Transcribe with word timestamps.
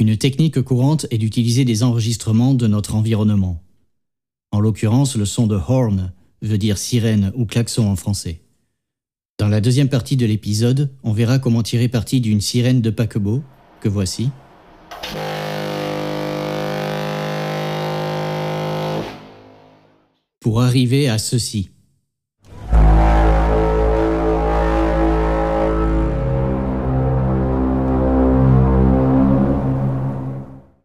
Une 0.00 0.16
technique 0.16 0.62
courante 0.62 1.06
est 1.10 1.18
d'utiliser 1.18 1.64
des 1.64 1.82
enregistrements 1.82 2.54
de 2.54 2.68
notre 2.68 2.94
environnement. 2.94 3.60
En 4.52 4.60
l'occurrence, 4.60 5.16
le 5.16 5.24
son 5.24 5.48
de 5.48 5.56
horn 5.56 6.12
veut 6.40 6.56
dire 6.56 6.78
sirène 6.78 7.32
ou 7.34 7.46
klaxon 7.46 7.88
en 7.88 7.96
français. 7.96 8.40
Dans 9.40 9.48
la 9.48 9.60
deuxième 9.60 9.88
partie 9.88 10.16
de 10.16 10.24
l'épisode, 10.24 10.90
on 11.02 11.12
verra 11.12 11.40
comment 11.40 11.64
tirer 11.64 11.88
parti 11.88 12.20
d'une 12.20 12.40
sirène 12.40 12.80
de 12.80 12.90
paquebot, 12.90 13.42
que 13.80 13.88
voici. 13.88 14.30
Pour 20.38 20.62
arriver 20.62 21.08
à 21.08 21.18
ceci. 21.18 21.70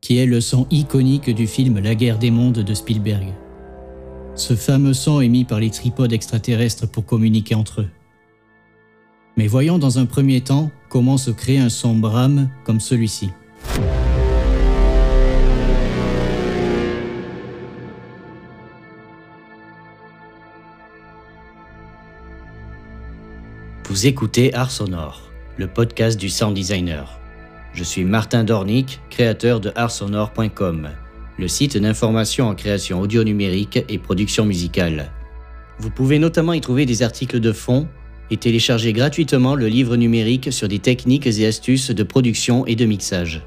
Qui 0.03 0.17
est 0.17 0.25
le 0.25 0.41
son 0.41 0.67
iconique 0.69 1.29
du 1.29 1.47
film 1.47 1.79
La 1.79 1.95
guerre 1.95 2.19
des 2.19 2.29
mondes 2.29 2.59
de 2.59 2.73
Spielberg. 2.73 3.33
Ce 4.35 4.53
fameux 4.53 4.93
son 4.93 5.21
émis 5.21 5.45
par 5.45 5.61
les 5.61 5.69
tripodes 5.69 6.11
extraterrestres 6.11 6.91
pour 6.91 7.05
communiquer 7.05 7.55
entre 7.55 7.81
eux. 7.81 7.89
Mais 9.37 9.47
voyons 9.47 9.79
dans 9.79 9.99
un 9.99 10.05
premier 10.05 10.41
temps 10.41 10.71
comment 10.89 11.17
se 11.17 11.31
crée 11.31 11.57
un 11.57 11.69
son 11.69 11.95
Bram 11.95 12.49
comme 12.65 12.81
celui-ci. 12.81 13.29
Vous 23.87 24.05
écoutez 24.05 24.53
Art 24.53 24.71
Sonore, 24.71 25.31
le 25.55 25.67
podcast 25.67 26.19
du 26.19 26.27
sound 26.27 26.55
designer. 26.55 27.22
Je 27.73 27.83
suis 27.83 28.03
Martin 28.03 28.43
Dornick, 28.43 29.01
créateur 29.09 29.59
de 29.59 29.71
artsonore.com, 29.75 30.89
le 31.39 31.47
site 31.47 31.77
d'information 31.77 32.47
en 32.47 32.55
création 32.55 33.01
audio 33.01 33.23
numérique 33.23 33.83
et 33.89 33.97
production 33.97 34.45
musicale. 34.45 35.11
Vous 35.79 35.89
pouvez 35.89 36.19
notamment 36.19 36.53
y 36.53 36.61
trouver 36.61 36.85
des 36.85 37.01
articles 37.01 37.39
de 37.39 37.51
fond 37.51 37.87
et 38.29 38.37
télécharger 38.37 38.93
gratuitement 38.93 39.55
le 39.55 39.67
livre 39.67 39.95
numérique 39.95 40.53
sur 40.53 40.67
des 40.67 40.79
techniques 40.79 41.25
et 41.25 41.47
astuces 41.47 41.89
de 41.89 42.03
production 42.03 42.65
et 42.67 42.75
de 42.75 42.85
mixage. 42.85 43.41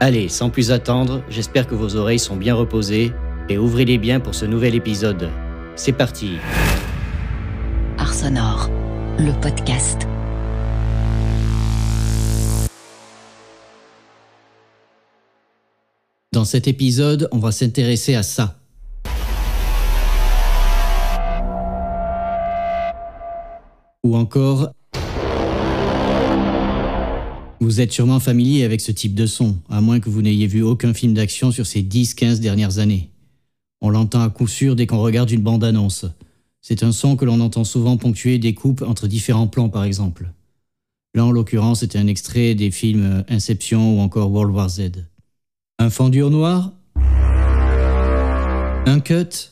Allez, 0.00 0.28
sans 0.28 0.50
plus 0.50 0.72
attendre, 0.72 1.22
j'espère 1.28 1.66
que 1.66 1.74
vos 1.74 1.96
oreilles 1.96 2.18
sont 2.18 2.36
bien 2.36 2.54
reposées 2.54 3.12
et 3.48 3.58
ouvrez-les 3.58 3.98
bien 3.98 4.20
pour 4.20 4.34
ce 4.34 4.46
nouvel 4.46 4.74
épisode. 4.74 5.28
C'est 5.76 5.92
parti. 5.92 6.32
Art 7.98 8.14
Sonore, 8.14 8.70
le 9.18 9.32
podcast. 9.40 10.08
Dans 16.32 16.46
cet 16.46 16.66
épisode, 16.66 17.28
on 17.30 17.38
va 17.38 17.52
s'intéresser 17.52 18.14
à 18.14 18.22
ça. 18.22 18.58
Ou 24.02 24.16
encore... 24.16 24.72
Vous 27.60 27.82
êtes 27.82 27.92
sûrement 27.92 28.18
familier 28.18 28.64
avec 28.64 28.80
ce 28.80 28.92
type 28.92 29.14
de 29.14 29.26
son, 29.26 29.58
à 29.68 29.82
moins 29.82 30.00
que 30.00 30.08
vous 30.08 30.22
n'ayez 30.22 30.46
vu 30.46 30.62
aucun 30.62 30.94
film 30.94 31.12
d'action 31.12 31.52
sur 31.52 31.66
ces 31.66 31.82
10-15 31.82 32.40
dernières 32.40 32.78
années. 32.78 33.10
On 33.82 33.90
l'entend 33.90 34.22
à 34.22 34.30
coup 34.30 34.48
sûr 34.48 34.74
dès 34.74 34.86
qu'on 34.86 35.02
regarde 35.02 35.30
une 35.30 35.42
bande-annonce. 35.42 36.06
C'est 36.62 36.82
un 36.82 36.92
son 36.92 37.16
que 37.16 37.26
l'on 37.26 37.40
entend 37.40 37.64
souvent 37.64 37.98
ponctuer 37.98 38.38
des 38.38 38.54
coupes 38.54 38.82
entre 38.82 39.06
différents 39.06 39.48
plans 39.48 39.68
par 39.68 39.84
exemple. 39.84 40.32
Là 41.14 41.26
en 41.26 41.30
l'occurrence 41.30 41.80
c'était 41.80 41.98
un 41.98 42.06
extrait 42.06 42.54
des 42.54 42.70
films 42.70 43.22
Inception 43.28 43.98
ou 43.98 44.00
encore 44.00 44.32
World 44.32 44.54
War 44.54 44.68
Z. 44.70 44.92
Un 45.78 45.90
fendure 45.90 46.30
noir 46.30 46.72
Un 48.86 49.00
cut 49.00 49.50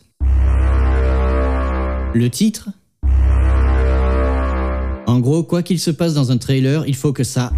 Le 2.14 2.28
titre 2.28 2.70
En 5.06 5.18
gros, 5.18 5.42
quoi 5.42 5.62
qu'il 5.62 5.80
se 5.80 5.90
passe 5.90 6.14
dans 6.14 6.30
un 6.30 6.38
trailer, 6.38 6.86
il 6.86 6.94
faut 6.94 7.12
que 7.12 7.24
ça... 7.24 7.52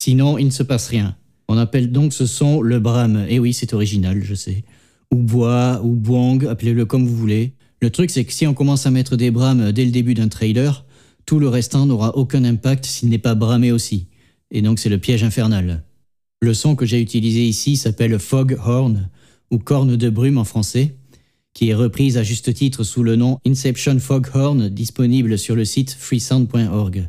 Sinon, 0.00 0.38
il 0.38 0.46
ne 0.46 0.50
se 0.50 0.62
passe 0.62 0.86
rien. 0.88 1.16
On 1.48 1.58
appelle 1.58 1.90
donc 1.90 2.12
ce 2.12 2.26
son 2.26 2.62
le 2.62 2.78
bram. 2.78 3.24
Et 3.28 3.34
eh 3.34 3.38
oui, 3.40 3.52
c'est 3.52 3.74
original, 3.74 4.22
je 4.22 4.34
sais. 4.34 4.64
Ou 5.12 5.16
bois, 5.16 5.80
ou 5.82 5.96
boang, 5.96 6.46
appelez-le 6.46 6.84
comme 6.84 7.06
vous 7.06 7.16
voulez. 7.16 7.54
Le 7.80 7.90
truc, 7.90 8.10
c'est 8.10 8.24
que 8.24 8.32
si 8.32 8.46
on 8.46 8.54
commence 8.54 8.86
à 8.86 8.90
mettre 8.90 9.16
des 9.16 9.30
brams 9.30 9.72
dès 9.72 9.84
le 9.84 9.90
début 9.90 10.14
d'un 10.14 10.28
trailer, 10.28 10.84
tout 11.26 11.40
le 11.40 11.48
restant 11.48 11.86
n'aura 11.86 12.16
aucun 12.16 12.44
impact 12.44 12.84
s'il 12.86 13.08
n'est 13.08 13.18
pas 13.18 13.34
bramé 13.34 13.72
aussi. 13.72 14.06
Et 14.50 14.62
donc 14.62 14.78
c'est 14.78 14.88
le 14.88 14.98
piège 14.98 15.24
infernal. 15.24 15.84
Le 16.40 16.54
son 16.54 16.76
que 16.76 16.86
j'ai 16.86 17.00
utilisé 17.00 17.44
ici 17.44 17.76
s'appelle 17.76 18.18
Foghorn, 18.18 19.08
ou 19.50 19.58
corne 19.58 19.96
de 19.96 20.10
brume 20.10 20.38
en 20.38 20.44
français, 20.44 20.94
qui 21.54 21.70
est 21.70 21.74
reprise 21.74 22.16
à 22.16 22.22
juste 22.22 22.52
titre 22.54 22.84
sous 22.84 23.02
le 23.02 23.16
nom 23.16 23.38
Inception 23.46 23.98
Foghorn, 23.98 24.68
disponible 24.68 25.38
sur 25.38 25.56
le 25.56 25.64
site 25.64 25.96
freesound.org. 25.98 27.08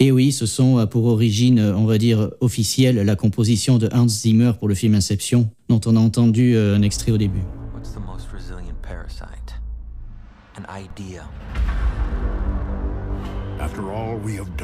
Et 0.00 0.12
oui, 0.12 0.30
ce 0.30 0.46
son 0.46 0.78
a 0.78 0.86
pour 0.86 1.06
origine, 1.06 1.60
on 1.60 1.84
va 1.84 1.98
dire, 1.98 2.30
officielle 2.40 2.96
la 2.96 3.16
composition 3.16 3.78
de 3.78 3.88
Hans 3.92 4.08
Zimmer 4.08 4.52
pour 4.58 4.68
le 4.68 4.74
film 4.74 4.94
Inception, 4.94 5.50
dont 5.68 5.80
on 5.86 5.96
a 5.96 6.00
entendu 6.00 6.54
euh, 6.54 6.76
un 6.76 6.82
extrait 6.82 7.10
au 7.10 7.18
début. 7.18 7.42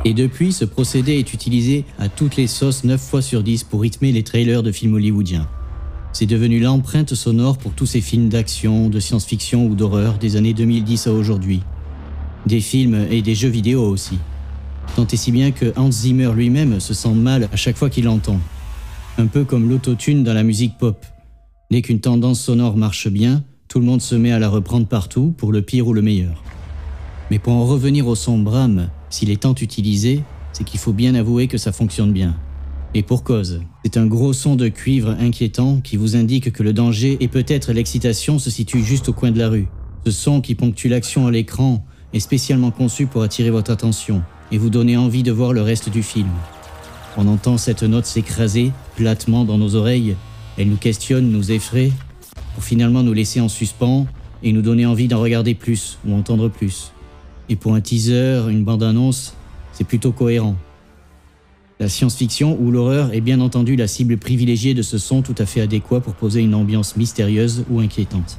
Et 0.04 0.14
depuis, 0.14 0.52
ce 0.52 0.64
procédé 0.64 1.12
est 1.18 1.32
utilisé 1.32 1.84
à 1.98 2.08
toutes 2.08 2.36
les 2.36 2.46
sauces 2.46 2.84
9 2.84 3.00
fois 3.00 3.22
sur 3.22 3.42
10 3.42 3.64
pour 3.64 3.82
rythmer 3.82 4.12
les 4.12 4.22
trailers 4.22 4.62
de 4.62 4.72
films 4.72 4.94
hollywoodiens. 4.94 5.48
C'est 6.12 6.26
devenu 6.26 6.60
l'empreinte 6.60 7.14
sonore 7.14 7.58
pour 7.58 7.72
tous 7.72 7.86
ces 7.86 8.00
films 8.00 8.28
d'action, 8.28 8.88
de 8.88 9.00
science-fiction 9.00 9.66
ou 9.66 9.74
d'horreur 9.74 10.18
des 10.18 10.36
années 10.36 10.54
2010 10.54 11.08
à 11.08 11.12
aujourd'hui. 11.12 11.60
Des 12.46 12.60
films 12.60 13.06
et 13.10 13.20
des 13.20 13.34
jeux 13.34 13.48
vidéo 13.48 13.82
aussi. 13.82 14.18
Tant 14.94 15.06
et 15.06 15.16
si 15.16 15.32
bien 15.32 15.50
que 15.50 15.72
Hans 15.76 15.90
Zimmer 15.90 16.30
lui-même 16.34 16.78
se 16.78 16.94
sent 16.94 17.14
mal 17.14 17.48
à 17.52 17.56
chaque 17.56 17.76
fois 17.76 17.90
qu'il 17.90 18.04
l'entend. 18.04 18.38
Un 19.18 19.26
peu 19.26 19.44
comme 19.44 19.68
l'autotune 19.68 20.22
dans 20.22 20.34
la 20.34 20.44
musique 20.44 20.78
pop. 20.78 21.04
Dès 21.70 21.82
qu'une 21.82 22.00
tendance 22.00 22.40
sonore 22.40 22.76
marche 22.76 23.08
bien, 23.08 23.42
tout 23.66 23.80
le 23.80 23.86
monde 23.86 24.02
se 24.02 24.14
met 24.14 24.30
à 24.30 24.38
la 24.38 24.48
reprendre 24.48 24.86
partout, 24.86 25.34
pour 25.36 25.50
le 25.50 25.62
pire 25.62 25.88
ou 25.88 25.94
le 25.94 26.02
meilleur. 26.02 26.44
Mais 27.34 27.40
pour 27.40 27.54
en 27.54 27.66
revenir 27.66 28.06
au 28.06 28.14
son 28.14 28.38
Bram, 28.38 28.90
s'il 29.10 29.28
est 29.28 29.42
tant 29.42 29.56
utilisé, 29.56 30.22
c'est 30.52 30.62
qu'il 30.62 30.78
faut 30.78 30.92
bien 30.92 31.16
avouer 31.16 31.48
que 31.48 31.58
ça 31.58 31.72
fonctionne 31.72 32.12
bien. 32.12 32.36
Et 32.94 33.02
pour 33.02 33.24
cause, 33.24 33.60
c'est 33.82 33.96
un 33.96 34.06
gros 34.06 34.32
son 34.32 34.54
de 34.54 34.68
cuivre 34.68 35.16
inquiétant 35.18 35.80
qui 35.80 35.96
vous 35.96 36.14
indique 36.14 36.52
que 36.52 36.62
le 36.62 36.72
danger 36.72 37.16
et 37.18 37.26
peut-être 37.26 37.72
l'excitation 37.72 38.38
se 38.38 38.50
situent 38.50 38.84
juste 38.84 39.08
au 39.08 39.12
coin 39.12 39.32
de 39.32 39.40
la 39.40 39.48
rue. 39.48 39.66
Ce 40.06 40.12
son 40.12 40.40
qui 40.40 40.54
ponctue 40.54 40.86
l'action 40.86 41.26
à 41.26 41.32
l'écran 41.32 41.84
est 42.12 42.20
spécialement 42.20 42.70
conçu 42.70 43.06
pour 43.06 43.24
attirer 43.24 43.50
votre 43.50 43.72
attention 43.72 44.22
et 44.52 44.58
vous 44.58 44.70
donner 44.70 44.96
envie 44.96 45.24
de 45.24 45.32
voir 45.32 45.52
le 45.52 45.62
reste 45.62 45.90
du 45.90 46.04
film. 46.04 46.30
On 47.16 47.26
entend 47.26 47.58
cette 47.58 47.82
note 47.82 48.06
s'écraser 48.06 48.70
platement 48.94 49.44
dans 49.44 49.58
nos 49.58 49.74
oreilles, 49.74 50.14
elle 50.56 50.68
nous 50.68 50.76
questionne, 50.76 51.32
nous 51.32 51.50
effraie, 51.50 51.90
pour 52.54 52.62
finalement 52.62 53.02
nous 53.02 53.12
laisser 53.12 53.40
en 53.40 53.48
suspens 53.48 54.06
et 54.44 54.52
nous 54.52 54.62
donner 54.62 54.86
envie 54.86 55.08
d'en 55.08 55.20
regarder 55.20 55.56
plus 55.56 55.98
ou 56.06 56.14
entendre 56.14 56.48
plus. 56.48 56.93
Et 57.48 57.56
pour 57.56 57.74
un 57.74 57.80
teaser, 57.80 58.42
une 58.48 58.64
bande-annonce, 58.64 59.34
c'est 59.72 59.84
plutôt 59.84 60.12
cohérent. 60.12 60.56
La 61.80 61.88
science-fiction 61.88 62.56
ou 62.60 62.70
l'horreur 62.70 63.12
est 63.12 63.20
bien 63.20 63.40
entendu 63.40 63.74
la 63.76 63.88
cible 63.88 64.16
privilégiée 64.16 64.74
de 64.74 64.82
ce 64.82 64.96
son 64.96 65.22
tout 65.22 65.34
à 65.38 65.44
fait 65.44 65.60
adéquat 65.60 66.00
pour 66.00 66.14
poser 66.14 66.40
une 66.40 66.54
ambiance 66.54 66.96
mystérieuse 66.96 67.64
ou 67.68 67.80
inquiétante. 67.80 68.38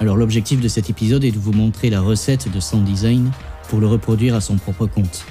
Alors 0.00 0.16
l'objectif 0.16 0.60
de 0.60 0.68
cet 0.68 0.90
épisode 0.90 1.24
est 1.24 1.30
de 1.30 1.38
vous 1.38 1.52
montrer 1.52 1.88
la 1.88 2.00
recette 2.00 2.52
de 2.52 2.60
sound 2.60 2.84
design 2.84 3.30
pour 3.68 3.80
le 3.80 3.86
reproduire 3.86 4.34
à 4.34 4.40
son 4.40 4.56
propre 4.56 4.86
compte. 4.86 5.24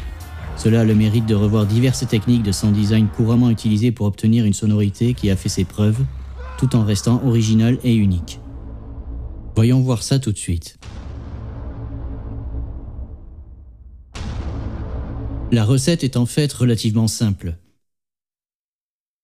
Cela 0.58 0.82
a 0.82 0.84
le 0.84 0.96
mérite 0.96 1.26
de 1.26 1.36
revoir 1.36 1.66
diverses 1.66 2.08
techniques 2.08 2.44
de 2.44 2.52
sound 2.52 2.74
design 2.74 3.08
couramment 3.08 3.50
utilisées 3.50 3.92
pour 3.92 4.08
obtenir 4.08 4.46
une 4.46 4.54
sonorité 4.54 5.14
qui 5.14 5.30
a 5.30 5.36
fait 5.36 5.50
ses 5.50 5.66
preuves, 5.66 6.00
tout 6.58 6.76
en 6.76 6.84
restant 6.84 7.22
originale 7.26 7.78
et 7.84 7.94
unique. 7.94 8.40
Voyons 9.56 9.82
voir 9.82 10.04
ça 10.04 10.20
tout 10.20 10.32
de 10.32 10.38
suite. 10.38 10.80
La 15.52 15.66
recette 15.66 16.06
est 16.06 16.16
en 16.16 16.26
fait 16.26 16.54
relativement 16.54 17.10
simple. 17.10 17.58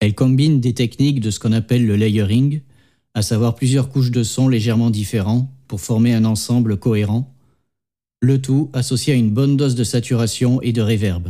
Elle 0.02 0.14
combine 0.14 0.60
des 0.60 0.74
techniques 0.74 1.22
de 1.22 1.32
ce 1.32 1.40
qu'on 1.40 1.54
appelle 1.54 1.88
le 1.88 1.96
layering, 1.96 2.62
à 3.14 3.22
savoir 3.22 3.56
plusieurs 3.56 3.88
couches 3.88 4.12
de 4.12 4.24
sons 4.24 4.50
légèrement 4.50 4.90
différents 4.90 5.50
pour 5.70 5.80
former 5.80 6.14
un 6.14 6.26
ensemble 6.26 6.76
cohérent, 6.76 7.34
le 8.20 8.42
tout 8.42 8.70
associé 8.74 9.14
à 9.14 9.16
une 9.16 9.32
bonne 9.32 9.56
dose 9.56 9.76
de 9.76 9.86
saturation 9.86 10.62
et 10.62 10.74
de 10.74 10.82
réverb. 10.82 11.30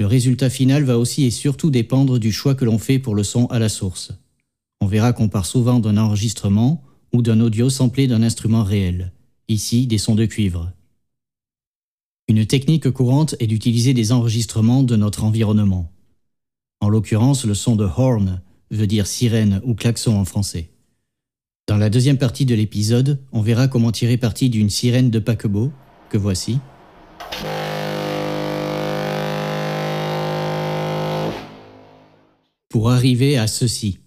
Le 0.00 0.06
résultat 0.06 0.50
final 0.50 0.82
va 0.82 0.98
aussi 0.98 1.24
et 1.24 1.30
surtout 1.30 1.70
dépendre 1.70 2.18
du 2.18 2.32
choix 2.32 2.56
que 2.56 2.64
l'on 2.64 2.78
fait 2.78 2.98
pour 2.98 3.14
le 3.14 3.22
son 3.22 3.46
à 3.46 3.60
la 3.60 3.68
source. 3.68 4.10
On 4.80 4.86
verra 4.86 5.12
qu'on 5.12 5.28
part 5.28 5.46
souvent 5.46 5.78
d'un 5.78 5.98
enregistrement 5.98 6.82
ou 7.12 7.22
d'un 7.22 7.38
audio 7.40 7.70
samplé 7.70 8.08
d'un 8.08 8.24
instrument 8.24 8.64
réel, 8.64 9.12
ici 9.46 9.86
des 9.86 9.98
sons 9.98 10.16
de 10.16 10.26
cuivre. 10.26 10.72
Une 12.30 12.44
technique 12.44 12.90
courante 12.90 13.34
est 13.40 13.46
d'utiliser 13.46 13.94
des 13.94 14.12
enregistrements 14.12 14.82
de 14.82 14.96
notre 14.96 15.24
environnement. 15.24 15.90
En 16.80 16.90
l'occurrence, 16.90 17.46
le 17.46 17.54
son 17.54 17.74
de 17.74 17.88
horn 17.96 18.42
veut 18.70 18.86
dire 18.86 19.06
sirène 19.06 19.62
ou 19.64 19.74
klaxon 19.74 20.14
en 20.18 20.26
français. 20.26 20.68
Dans 21.68 21.78
la 21.78 21.88
deuxième 21.88 22.18
partie 22.18 22.44
de 22.44 22.54
l'épisode, 22.54 23.18
on 23.32 23.40
verra 23.40 23.66
comment 23.66 23.92
tirer 23.92 24.18
parti 24.18 24.50
d'une 24.50 24.68
sirène 24.68 25.08
de 25.08 25.18
paquebot, 25.18 25.72
que 26.10 26.18
voici. 26.18 26.58
Pour 32.68 32.90
arriver 32.90 33.38
à 33.38 33.46
ceci. 33.46 34.00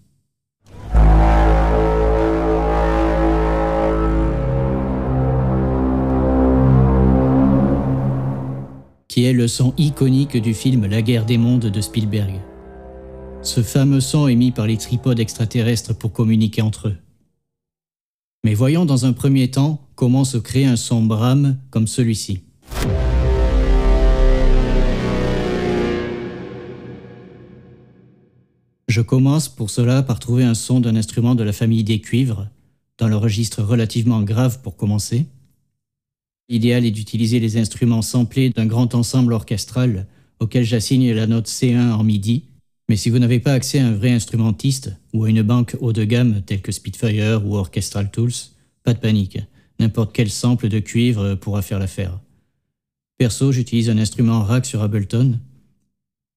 Le 9.29 9.47
son 9.47 9.73
iconique 9.77 10.35
du 10.37 10.55
film 10.55 10.87
La 10.87 11.03
guerre 11.03 11.25
des 11.25 11.37
mondes 11.37 11.67
de 11.67 11.81
Spielberg. 11.81 12.41
Ce 13.43 13.61
fameux 13.61 14.01
son 14.01 14.27
émis 14.27 14.51
par 14.51 14.65
les 14.65 14.77
tripodes 14.77 15.19
extraterrestres 15.19 15.95
pour 15.95 16.11
communiquer 16.11 16.63
entre 16.63 16.87
eux. 16.87 16.97
Mais 18.43 18.55
voyons 18.55 18.85
dans 18.85 19.05
un 19.05 19.13
premier 19.13 19.51
temps 19.51 19.87
comment 19.93 20.23
se 20.23 20.37
crée 20.37 20.65
un 20.65 20.75
son 20.75 21.03
Bram 21.03 21.57
comme 21.69 21.85
celui-ci. 21.85 22.41
Je 28.87 29.01
commence 29.01 29.47
pour 29.47 29.69
cela 29.69 30.01
par 30.01 30.19
trouver 30.19 30.43
un 30.43 30.55
son 30.55 30.79
d'un 30.79 30.95
instrument 30.95 31.35
de 31.35 31.43
la 31.43 31.53
famille 31.53 31.83
des 31.83 32.01
cuivres, 32.01 32.47
dans 32.97 33.07
le 33.07 33.15
registre 33.15 33.61
relativement 33.61 34.23
grave 34.23 34.61
pour 34.63 34.75
commencer. 34.75 35.27
L'idéal 36.51 36.85
est 36.85 36.91
d'utiliser 36.91 37.39
les 37.39 37.55
instruments 37.55 38.01
samplés 38.01 38.49
d'un 38.49 38.65
grand 38.65 38.93
ensemble 38.93 39.31
orchestral 39.31 40.05
auquel 40.41 40.65
j'assigne 40.65 41.13
la 41.13 41.25
note 41.25 41.47
C1 41.47 41.93
en 41.93 42.03
MIDI, 42.03 42.43
mais 42.89 42.97
si 42.97 43.09
vous 43.09 43.19
n'avez 43.19 43.39
pas 43.39 43.53
accès 43.53 43.79
à 43.79 43.87
un 43.87 43.93
vrai 43.93 44.11
instrumentiste 44.11 44.93
ou 45.13 45.23
à 45.23 45.29
une 45.29 45.43
banque 45.43 45.77
haut 45.79 45.93
de 45.93 46.03
gamme 46.03 46.41
telle 46.45 46.61
que 46.61 46.73
Spitfire 46.73 47.47
ou 47.47 47.55
Orchestral 47.55 48.11
Tools, 48.11 48.33
pas 48.83 48.93
de 48.93 48.99
panique, 48.99 49.39
n'importe 49.79 50.13
quel 50.13 50.29
sample 50.29 50.67
de 50.67 50.79
cuivre 50.79 51.35
pourra 51.35 51.61
faire 51.61 51.79
l'affaire. 51.79 52.19
Perso, 53.17 53.53
j'utilise 53.53 53.89
un 53.89 53.97
instrument 53.97 54.43
rack 54.43 54.65
sur 54.65 54.81
Ableton. 54.81 55.39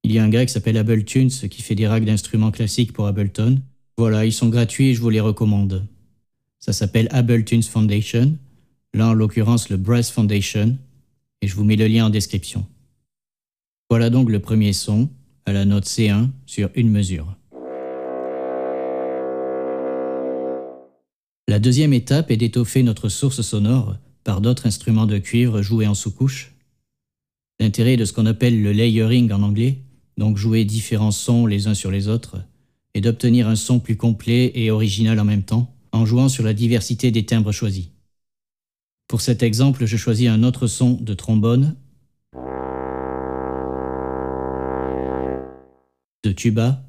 Il 0.05 0.13
y 0.13 0.21
a 0.21 0.23
un 0.23 0.29
gars 0.29 0.47
qui 0.47 0.53
s'appelle 0.53 0.77
Abletunes 0.77 1.31
qui 1.31 1.61
fait 1.61 1.75
des 1.75 1.89
racks 1.89 2.05
d'instruments 2.05 2.53
classiques 2.53 2.93
pour 2.93 3.09
Ableton. 3.09 3.61
Voilà, 3.99 4.25
ils 4.25 4.33
sont 4.33 4.49
gratuits 4.49 4.91
et 4.91 4.95
je 4.95 5.01
vous 5.01 5.11
les 5.11 5.19
recommande. 5.19 5.89
Ça 6.61 6.73
s'appelle 6.73 7.09
Abletunes 7.11 7.65
Foundation 7.65 8.39
là 8.95 9.09
en 9.09 9.15
l'occurrence 9.15 9.69
le 9.69 9.77
Brass 9.77 10.11
Foundation, 10.11 10.79
et 11.43 11.49
je 11.49 11.55
vous 11.55 11.65
mets 11.65 11.77
le 11.77 11.87
lien 11.87 12.07
en 12.07 12.11
description. 12.11 12.65
Voilà 13.91 14.09
donc 14.09 14.31
le 14.31 14.39
premier 14.39 14.73
son, 14.73 15.11
à 15.45 15.53
la 15.53 15.65
note 15.65 15.85
C1 15.85 16.29
sur 16.47 16.71
une 16.75 16.91
mesure. 16.91 17.37
La 21.49 21.59
deuxième 21.59 21.93
étape 21.93 22.31
est 22.31 22.39
d'étoffer 22.39 22.83
notre 22.83 23.09
source 23.09 23.43
sonore 23.43 23.97
par 24.25 24.41
d'autres 24.41 24.67
instruments 24.67 25.07
de 25.07 25.19
cuivre 25.19 25.61
joués 25.61 25.87
en 25.87 25.95
sous-couche. 25.95 26.55
L'intérêt 27.61 27.97
de 27.97 28.05
ce 28.05 28.13
qu'on 28.13 28.27
appelle 28.27 28.63
le 28.63 28.73
layering 28.73 29.31
en 29.33 29.43
anglais, 29.43 29.79
donc 30.17 30.39
jouer 30.39 30.65
différents 30.65 31.11
sons 31.11 31.47
les 31.47 31.67
uns 31.67 31.75
sur 31.75 31.91
les 31.91 32.09
autres, 32.09 32.39
est 32.95 33.03
d'obtenir 33.03 33.49
un 33.49 33.57
son 33.57 33.81
plus 33.81 33.97
complet 33.97 34.53
et 34.55 34.71
original 34.71 35.21
en 35.21 35.25
même 35.25 35.43
temps, 35.43 35.73
en 35.93 36.07
jouant 36.07 36.29
sur 36.29 36.45
la 36.45 36.55
diversité 36.55 37.11
des 37.11 37.27
timbres 37.27 37.53
choisis. 37.53 37.89
Pour 39.15 39.21
cet 39.21 39.45
exemple, 39.45 39.87
je 39.87 39.97
choisis 39.97 40.29
un 40.29 40.43
autre 40.43 40.67
son 40.67 40.95
de 40.95 41.15
trombone, 41.15 41.77
de 46.25 46.33
tuba 46.33 46.83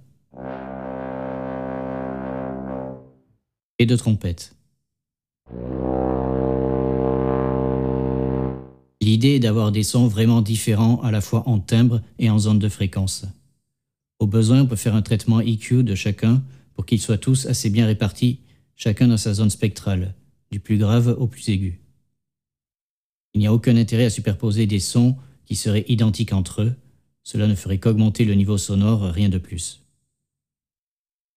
et 3.77 3.85
de 3.85 3.95
trompette. 3.95 4.55
L'idée 9.01 9.35
est 9.35 9.39
d'avoir 9.39 9.71
des 9.71 9.83
sons 9.83 10.07
vraiment 10.07 10.41
différents 10.41 10.99
à 11.03 11.11
la 11.11 11.21
fois 11.21 11.47
en 11.47 11.59
timbre 11.59 12.01
et 12.17 12.31
en 12.31 12.39
zone 12.39 12.57
de 12.57 12.69
fréquence. 12.69 13.27
Au 14.17 14.25
besoin, 14.25 14.63
on 14.63 14.65
peut 14.65 14.75
faire 14.75 14.95
un 14.95 15.03
traitement 15.03 15.41
EQ 15.41 15.83
de 15.83 15.93
chacun 15.93 16.41
pour 16.73 16.87
qu'ils 16.87 17.01
soient 17.01 17.19
tous 17.19 17.45
assez 17.45 17.69
bien 17.69 17.85
répartis, 17.85 18.39
chacun 18.75 19.09
dans 19.09 19.17
sa 19.17 19.35
zone 19.35 19.51
spectrale, 19.51 20.15
du 20.49 20.59
plus 20.59 20.79
grave 20.79 21.15
au 21.19 21.27
plus 21.27 21.49
aigu. 21.49 21.84
Il 23.35 23.39
n'y 23.39 23.47
a 23.47 23.53
aucun 23.53 23.75
intérêt 23.75 24.05
à 24.05 24.09
superposer 24.09 24.65
des 24.65 24.79
sons 24.79 25.17
qui 25.45 25.55
seraient 25.55 25.85
identiques 25.89 26.31
entre 26.31 26.61
eux, 26.61 26.75
cela 27.23 27.47
ne 27.47 27.55
ferait 27.55 27.79
qu'augmenter 27.79 28.23
le 28.23 28.33
niveau 28.33 28.57
sonore, 28.57 29.01
rien 29.01 29.27
de 29.27 29.37
plus. 29.37 29.81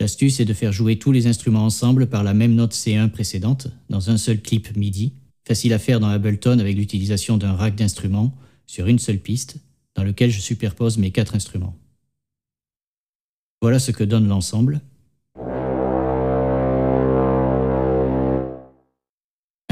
L'astuce 0.01 0.39
est 0.39 0.45
de 0.45 0.55
faire 0.55 0.73
jouer 0.73 1.01
tous 1.01 1.11
les 1.11 1.27
instruments 1.27 1.65
ensemble 1.65 2.07
par 2.07 2.23
la 2.23 2.35
même 2.35 2.55
note 2.55 2.73
C1 2.73 3.11
précédente, 3.11 3.67
dans 3.91 4.11
un 4.11 4.17
seul 4.17 4.41
clip 4.41 4.77
MIDI, 4.77 5.13
facile 5.45 5.73
à 5.73 5.81
faire 5.81 5.99
dans 5.99 6.07
Ableton 6.07 6.61
avec 6.61 6.77
l'utilisation 6.77 7.37
d'un 7.37 7.55
rack 7.55 7.75
d'instruments 7.75 8.33
sur 8.69 8.87
une 8.87 9.01
seule 9.01 9.19
piste, 9.19 9.57
dans 9.97 10.05
lequel 10.05 10.31
je 10.31 10.41
superpose 10.41 10.99
mes 10.99 11.11
quatre 11.11 11.35
instruments. 11.35 11.77
Voilà 13.61 13.81
ce 13.81 13.91
que 13.91 14.05
donne 14.05 14.29
l'ensemble. 14.29 14.81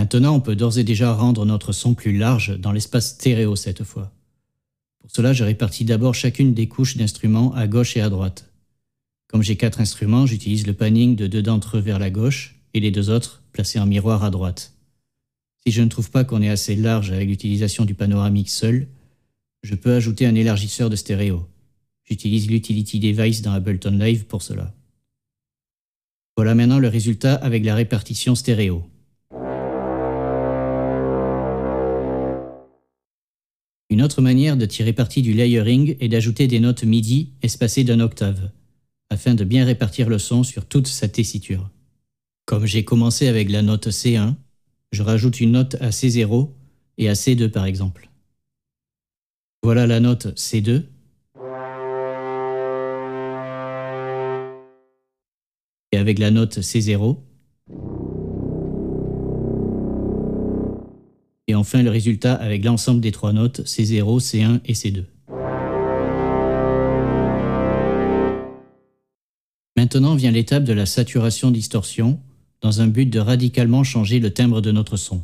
Maintenant, 0.07 0.37
on 0.37 0.41
peut 0.41 0.55
d'ores 0.55 0.79
et 0.79 0.85
déjà 0.85 1.13
rendre 1.13 1.45
notre 1.45 1.73
son 1.73 1.95
plus 1.95 2.17
large 2.17 2.57
dans 2.61 2.71
l'espace 2.71 3.15
stéréo 3.15 3.57
cette 3.57 3.83
fois. 3.83 4.13
Pour 5.01 5.11
cela, 5.11 5.33
je 5.33 5.43
répartis 5.43 5.85
d'abord 5.85 6.15
chacune 6.15 6.55
des 6.55 6.69
couches 6.69 6.97
d'instruments 6.97 7.53
à 7.55 7.67
gauche 7.67 7.97
et 7.97 8.01
à 8.01 8.09
droite. 8.09 8.53
Comme 9.27 9.43
j'ai 9.43 9.57
quatre 9.57 9.81
instruments, 9.81 10.25
j'utilise 10.25 10.65
le 10.65 10.75
panning 10.75 11.17
de 11.17 11.27
deux 11.27 11.43
d'entre 11.43 11.79
eux 11.79 11.81
vers 11.81 11.99
la 11.99 12.11
gauche 12.11 12.55
et 12.73 12.79
les 12.79 12.93
deux 12.93 13.11
autres 13.11 13.43
placés 13.51 13.81
en 13.81 13.87
miroir 13.87 14.23
à 14.23 14.31
droite. 14.31 14.75
Si 15.67 15.73
je 15.73 15.83
ne 15.83 15.89
trouve 15.89 16.13
pas 16.13 16.23
qu'on 16.23 16.41
est 16.41 16.51
assez 16.51 16.77
large 16.77 17.11
avec 17.11 17.29
l'utilisation 17.29 17.85
du 17.85 17.95
panoramique 17.95 18.51
seul, 18.51 18.87
je 19.65 19.75
peux 19.75 19.95
ajouter 19.95 20.25
un 20.25 20.37
élargisseur 20.37 20.89
de 20.89 20.95
stéréo. 20.95 21.49
J'utilise 22.05 22.49
l'Utility 22.49 23.01
Device 23.01 23.43
dans 23.43 23.55
Ableton 23.55 23.99
Live 23.99 24.27
pour 24.27 24.43
cela. 24.43 24.73
Voilà 26.37 26.55
maintenant 26.55 26.79
le 26.79 26.87
résultat 26.87 27.35
avec 27.35 27.65
la 27.65 27.75
répartition 27.75 28.37
stéréo. 28.37 28.89
Une 33.97 34.03
autre 34.03 34.21
manière 34.21 34.59
de 34.59 34.67
tirer 34.67 34.93
parti 34.93 35.23
du 35.23 35.33
layering 35.33 35.97
est 36.01 36.09
d'ajouter 36.11 36.49
des 36.49 36.61
notes 36.61 36.85
MIDI 36.85 37.33
espacées 37.41 37.83
d'un 37.83 38.01
octave, 38.01 38.51
afin 39.09 39.35
de 39.35 39.43
bien 39.43 39.65
répartir 39.65 40.11
le 40.11 40.19
son 40.19 40.43
sur 40.43 40.67
toute 40.67 40.87
sa 40.87 41.09
tessiture. 41.09 41.71
Comme 42.45 42.67
j'ai 42.67 42.85
commencé 42.85 43.27
avec 43.27 43.51
la 43.51 43.63
note 43.63 43.89
C1, 43.89 44.35
je 44.93 45.03
rajoute 45.03 45.41
une 45.41 45.53
note 45.53 45.77
à 45.81 45.89
C0 45.89 46.51
et 46.99 47.09
à 47.09 47.15
C2 47.15 47.49
par 47.49 47.65
exemple. 47.65 48.11
Voilà 49.63 49.87
la 49.87 49.99
note 49.99 50.27
C2. 50.37 50.83
Et 55.93 55.97
avec 55.97 56.19
la 56.19 56.31
note 56.31 56.59
C0, 56.59 57.17
et 61.49 61.55
enfin 61.55 61.83
le 61.83 61.91
résultat 61.91 62.35
avec 62.35 62.65
l'ensemble 62.65 63.01
des 63.01 63.13
trois 63.13 63.33
notes 63.33 63.61
C0, 63.61 64.21
C1 64.21 64.61
et 64.65 64.73
C2. 64.73 65.05
Maintenant 69.77 70.15
vient 70.15 70.31
l'étape 70.31 70.65
de 70.65 70.73
la 70.73 70.87
saturation-distorsion 70.87 72.19
dans 72.61 72.81
un 72.81 72.89
but 72.89 73.07
de 73.07 73.21
radicalement 73.21 73.85
changer 73.85 74.19
le 74.19 74.33
timbre 74.33 74.61
de 74.61 74.73
notre 74.73 74.97
son. 74.97 75.23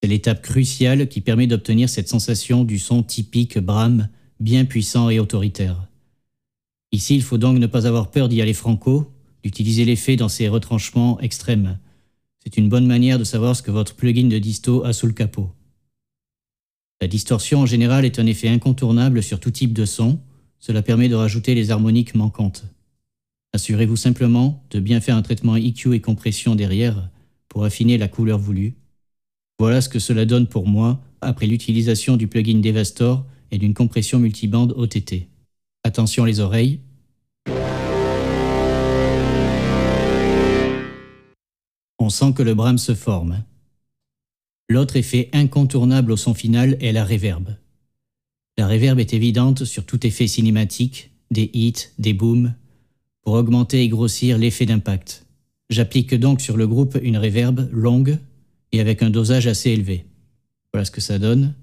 C'est 0.00 0.08
l'étape 0.08 0.42
cruciale 0.42 1.08
qui 1.08 1.20
permet 1.20 1.46
d'obtenir 1.46 1.88
cette 1.88 2.08
sensation 2.08 2.64
du 2.64 2.78
son 2.78 3.02
typique 3.02 3.58
Bram, 3.58 4.08
bien 4.38 4.64
puissant 4.64 5.10
et 5.10 5.18
autoritaire. 5.18 5.88
Ici, 6.92 7.16
il 7.16 7.22
faut 7.22 7.38
donc 7.38 7.58
ne 7.58 7.66
pas 7.66 7.86
avoir 7.86 8.10
peur 8.10 8.28
d'y 8.28 8.40
aller 8.40 8.54
franco, 8.54 9.10
d'utiliser 9.42 9.84
l'effet 9.84 10.16
dans 10.16 10.28
ses 10.28 10.48
retranchements 10.48 11.20
extrêmes, 11.20 11.78
c'est 12.44 12.56
une 12.56 12.68
bonne 12.68 12.86
manière 12.86 13.18
de 13.18 13.24
savoir 13.24 13.56
ce 13.56 13.62
que 13.62 13.70
votre 13.70 13.96
plugin 13.96 14.28
de 14.28 14.38
disto 14.38 14.84
a 14.84 14.92
sous 14.92 15.06
le 15.06 15.12
capot. 15.12 15.50
La 17.00 17.08
distorsion 17.08 17.60
en 17.60 17.66
général 17.66 18.04
est 18.04 18.18
un 18.18 18.26
effet 18.26 18.48
incontournable 18.48 19.22
sur 19.22 19.40
tout 19.40 19.50
type 19.50 19.72
de 19.72 19.84
son, 19.84 20.20
cela 20.58 20.82
permet 20.82 21.08
de 21.08 21.14
rajouter 21.14 21.54
les 21.54 21.70
harmoniques 21.70 22.14
manquantes. 22.14 22.64
Assurez-vous 23.52 23.96
simplement 23.96 24.64
de 24.70 24.80
bien 24.80 25.00
faire 25.00 25.16
un 25.16 25.22
traitement 25.22 25.56
EQ 25.56 25.94
et 25.94 26.00
compression 26.00 26.54
derrière 26.54 27.08
pour 27.48 27.64
affiner 27.64 27.98
la 27.98 28.08
couleur 28.08 28.38
voulue. 28.38 28.74
Voilà 29.58 29.80
ce 29.80 29.88
que 29.88 29.98
cela 29.98 30.24
donne 30.24 30.46
pour 30.46 30.66
moi 30.66 31.00
après 31.20 31.46
l'utilisation 31.46 32.16
du 32.16 32.26
plugin 32.26 32.60
Devastor 32.60 33.24
et 33.50 33.58
d'une 33.58 33.74
compression 33.74 34.18
multibande 34.18 34.72
OTT. 34.76 35.28
Attention 35.84 36.24
les 36.24 36.40
oreilles, 36.40 36.80
On 42.04 42.10
sent 42.10 42.34
que 42.34 42.42
le 42.42 42.52
brame 42.52 42.76
se 42.76 42.94
forme. 42.94 43.44
L'autre 44.68 44.96
effet 44.96 45.30
incontournable 45.32 46.12
au 46.12 46.18
son 46.18 46.34
final 46.34 46.76
est 46.82 46.92
la 46.92 47.02
réverbe. 47.02 47.56
La 48.58 48.66
réverbe 48.66 49.00
est 49.00 49.14
évidente 49.14 49.64
sur 49.64 49.86
tout 49.86 50.06
effet 50.06 50.26
cinématique, 50.26 51.12
des 51.30 51.50
hits, 51.54 51.88
des 51.98 52.12
booms, 52.12 52.52
pour 53.22 53.32
augmenter 53.32 53.84
et 53.84 53.88
grossir 53.88 54.36
l'effet 54.36 54.66
d'impact. 54.66 55.24
J'applique 55.70 56.14
donc 56.14 56.42
sur 56.42 56.58
le 56.58 56.68
groupe 56.68 56.98
une 57.02 57.16
réverbe 57.16 57.70
longue 57.72 58.18
et 58.72 58.80
avec 58.80 59.02
un 59.02 59.08
dosage 59.08 59.46
assez 59.46 59.70
élevé. 59.70 60.04
Voilà 60.74 60.84
ce 60.84 60.90
que 60.90 61.00
ça 61.00 61.18
donne. 61.18 61.54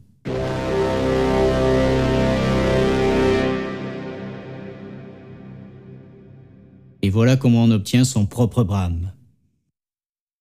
Et 7.03 7.11
voilà 7.11 7.37
comment 7.37 7.65
on 7.65 7.69
obtient 7.69 8.05
son 8.05 8.25
propre 8.25 8.63
brame. 8.63 9.11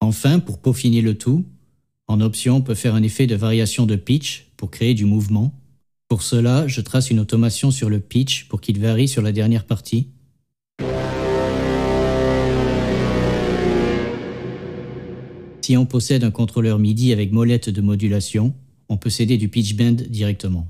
Enfin, 0.00 0.38
pour 0.40 0.58
peaufiner 0.58 1.02
le 1.02 1.16
tout, 1.16 1.44
en 2.08 2.20
option, 2.20 2.56
on 2.56 2.62
peut 2.62 2.74
faire 2.74 2.94
un 2.94 3.02
effet 3.02 3.26
de 3.26 3.36
variation 3.36 3.86
de 3.86 3.96
pitch 3.96 4.48
pour 4.56 4.70
créer 4.70 4.94
du 4.94 5.04
mouvement. 5.04 5.54
Pour 6.08 6.22
cela, 6.22 6.66
je 6.66 6.80
trace 6.80 7.10
une 7.10 7.20
automation 7.20 7.70
sur 7.70 7.88
le 7.88 8.00
pitch 8.00 8.48
pour 8.48 8.60
qu'il 8.60 8.80
varie 8.80 9.06
sur 9.06 9.22
la 9.22 9.30
dernière 9.30 9.64
partie. 9.64 10.08
Si 15.62 15.76
on 15.76 15.86
possède 15.86 16.24
un 16.24 16.32
contrôleur 16.32 16.80
MIDI 16.80 17.12
avec 17.12 17.30
molette 17.30 17.70
de 17.70 17.80
modulation, 17.80 18.54
on 18.88 18.96
peut 18.96 19.10
céder 19.10 19.36
du 19.36 19.48
pitch 19.48 19.76
bend 19.76 20.02
directement. 20.08 20.66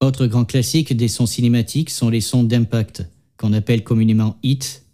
Autre 0.00 0.26
grand 0.26 0.46
classique 0.46 0.96
des 0.96 1.08
sons 1.08 1.26
cinématiques 1.26 1.90
sont 1.90 2.08
les 2.08 2.22
sons 2.22 2.44
d'impact, 2.44 3.06
qu'on 3.36 3.52
appelle 3.52 3.84
communément 3.84 4.38
hit, 4.42 4.86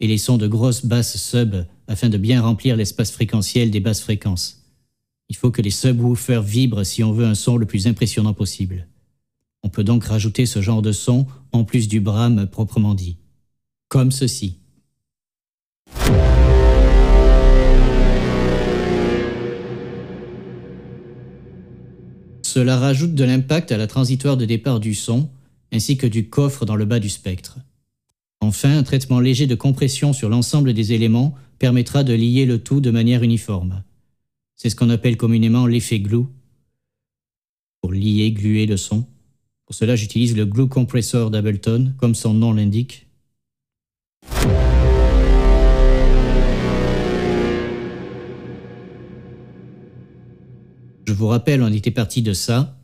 et 0.00 0.08
les 0.08 0.18
sons 0.18 0.36
de 0.36 0.48
grosses 0.48 0.84
basses 0.84 1.16
sub 1.16 1.54
afin 1.88 2.08
de 2.08 2.18
bien 2.18 2.42
remplir 2.42 2.76
l'espace 2.76 3.10
fréquentiel 3.10 3.70
des 3.70 3.80
basses 3.80 4.00
fréquences. 4.00 4.62
Il 5.28 5.36
faut 5.36 5.50
que 5.50 5.62
les 5.62 5.70
subwoofers 5.70 6.42
vibrent 6.42 6.84
si 6.84 7.02
on 7.02 7.12
veut 7.12 7.26
un 7.26 7.34
son 7.34 7.56
le 7.56 7.66
plus 7.66 7.86
impressionnant 7.86 8.34
possible. 8.34 8.86
On 9.62 9.68
peut 9.68 9.84
donc 9.84 10.04
rajouter 10.04 10.46
ce 10.46 10.62
genre 10.62 10.82
de 10.82 10.92
son 10.92 11.26
en 11.52 11.64
plus 11.64 11.88
du 11.88 12.00
brame 12.00 12.46
proprement 12.46 12.94
dit. 12.94 13.16
Comme 13.88 14.12
ceci. 14.12 14.58
Cela 22.42 22.78
rajoute 22.78 23.14
de 23.14 23.24
l'impact 23.24 23.70
à 23.72 23.76
la 23.76 23.86
transitoire 23.86 24.36
de 24.36 24.44
départ 24.44 24.80
du 24.80 24.94
son, 24.94 25.28
ainsi 25.72 25.96
que 25.96 26.06
du 26.06 26.30
coffre 26.30 26.64
dans 26.64 26.76
le 26.76 26.86
bas 26.86 27.00
du 27.00 27.10
spectre. 27.10 27.58
Enfin, 28.40 28.78
un 28.78 28.82
traitement 28.82 29.20
léger 29.20 29.46
de 29.46 29.54
compression 29.54 30.12
sur 30.12 30.28
l'ensemble 30.28 30.72
des 30.72 30.92
éléments 30.92 31.34
permettra 31.58 32.04
de 32.04 32.12
lier 32.12 32.46
le 32.46 32.62
tout 32.62 32.80
de 32.80 32.90
manière 32.90 33.22
uniforme. 33.22 33.82
C'est 34.54 34.70
ce 34.70 34.76
qu'on 34.76 34.90
appelle 34.90 35.16
communément 35.16 35.66
l'effet 35.66 36.00
glue, 36.00 36.24
pour 37.80 37.92
lier, 37.92 38.32
gluer 38.32 38.66
le 38.66 38.76
son. 38.76 39.06
Pour 39.66 39.74
cela, 39.74 39.96
j'utilise 39.96 40.36
le 40.36 40.46
glue 40.46 40.68
compressor 40.68 41.30
d'Ableton, 41.30 41.94
comme 41.98 42.14
son 42.14 42.34
nom 42.34 42.52
l'indique. 42.52 43.06
Je 51.06 51.12
vous 51.12 51.28
rappelle, 51.28 51.62
on 51.62 51.72
était 51.72 51.90
parti 51.90 52.22
de 52.22 52.32
ça. 52.32 52.78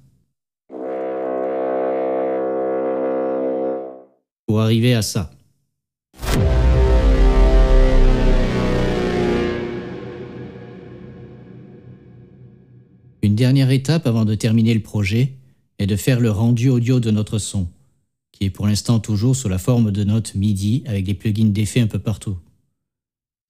Pour 4.46 4.60
arriver 4.60 4.94
à 4.94 5.02
ça. 5.02 5.30
Dernière 13.42 13.72
étape 13.72 14.06
avant 14.06 14.24
de 14.24 14.36
terminer 14.36 14.72
le 14.72 14.82
projet 14.82 15.32
est 15.80 15.88
de 15.88 15.96
faire 15.96 16.20
le 16.20 16.30
rendu 16.30 16.68
audio 16.68 17.00
de 17.00 17.10
notre 17.10 17.38
son, 17.38 17.66
qui 18.30 18.44
est 18.44 18.50
pour 18.50 18.68
l'instant 18.68 19.00
toujours 19.00 19.34
sous 19.34 19.48
la 19.48 19.58
forme 19.58 19.90
de 19.90 20.04
notes 20.04 20.36
MIDI 20.36 20.84
avec 20.86 21.04
des 21.04 21.14
plugins 21.14 21.50
d'effets 21.50 21.80
un 21.80 21.88
peu 21.88 21.98
partout. 21.98 22.38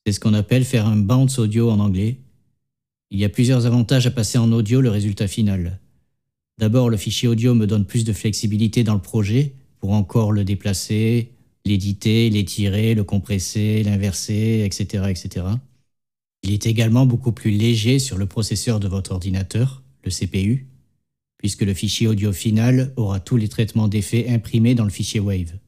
C'est 0.06 0.12
ce 0.12 0.18
qu'on 0.18 0.32
appelle 0.32 0.64
faire 0.64 0.86
un 0.86 0.96
bounce 0.96 1.38
audio 1.38 1.68
en 1.70 1.78
anglais. 1.78 2.16
Il 3.10 3.20
y 3.20 3.24
a 3.26 3.28
plusieurs 3.28 3.66
avantages 3.66 4.06
à 4.06 4.10
passer 4.10 4.38
en 4.38 4.50
audio 4.50 4.80
le 4.80 4.88
résultat 4.88 5.28
final. 5.28 5.78
D'abord, 6.56 6.88
le 6.88 6.96
fichier 6.96 7.28
audio 7.28 7.54
me 7.54 7.66
donne 7.66 7.84
plus 7.84 8.04
de 8.04 8.14
flexibilité 8.14 8.84
dans 8.84 8.94
le 8.94 9.02
projet 9.02 9.52
pour 9.78 9.92
encore 9.92 10.32
le 10.32 10.42
déplacer, 10.42 11.32
l'éditer, 11.66 12.30
l'étirer, 12.30 12.94
le 12.94 13.04
compresser, 13.04 13.82
l'inverser, 13.82 14.62
etc., 14.64 15.04
etc. 15.10 15.44
Il 16.42 16.50
est 16.50 16.64
également 16.64 17.04
beaucoup 17.04 17.32
plus 17.32 17.50
léger 17.50 17.98
sur 17.98 18.16
le 18.16 18.24
processeur 18.24 18.80
de 18.80 18.88
votre 18.88 19.12
ordinateur, 19.12 19.81
le 20.04 20.10
CPU, 20.10 20.68
puisque 21.38 21.62
le 21.62 21.74
fichier 21.74 22.06
audio 22.06 22.32
final 22.32 22.92
aura 22.96 23.20
tous 23.20 23.36
les 23.36 23.48
traitements 23.48 23.88
d'effets 23.88 24.28
imprimés 24.28 24.74
dans 24.74 24.84
le 24.84 24.90
fichier 24.90 25.20
WAVE. 25.20 25.58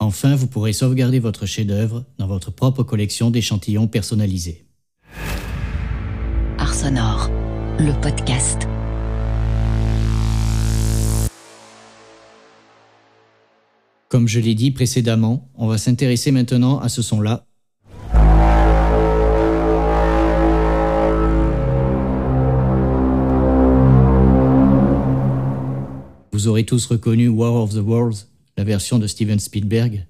Enfin, 0.00 0.36
vous 0.36 0.46
pourrez 0.46 0.72
sauvegarder 0.72 1.18
votre 1.18 1.46
chef-d'œuvre 1.46 2.04
dans 2.18 2.28
votre 2.28 2.52
propre 2.52 2.84
collection 2.84 3.30
d'échantillons 3.30 3.88
personnalisés. 3.88 4.64
Arsonore, 6.58 7.30
le 7.78 7.92
podcast. 8.00 8.68
Comme 14.08 14.28
je 14.28 14.40
l'ai 14.40 14.54
dit 14.54 14.70
précédemment, 14.70 15.50
on 15.54 15.66
va 15.66 15.78
s'intéresser 15.78 16.30
maintenant 16.30 16.78
à 16.78 16.88
ce 16.88 17.02
son-là 17.02 17.47
Vous 26.38 26.46
aurez 26.46 26.62
tous 26.62 26.86
reconnu 26.86 27.26
War 27.26 27.56
of 27.56 27.74
the 27.74 27.82
Worlds, 27.84 28.28
la 28.56 28.62
version 28.62 29.00
de 29.00 29.08
Steven 29.08 29.40
Spielberg, 29.40 30.06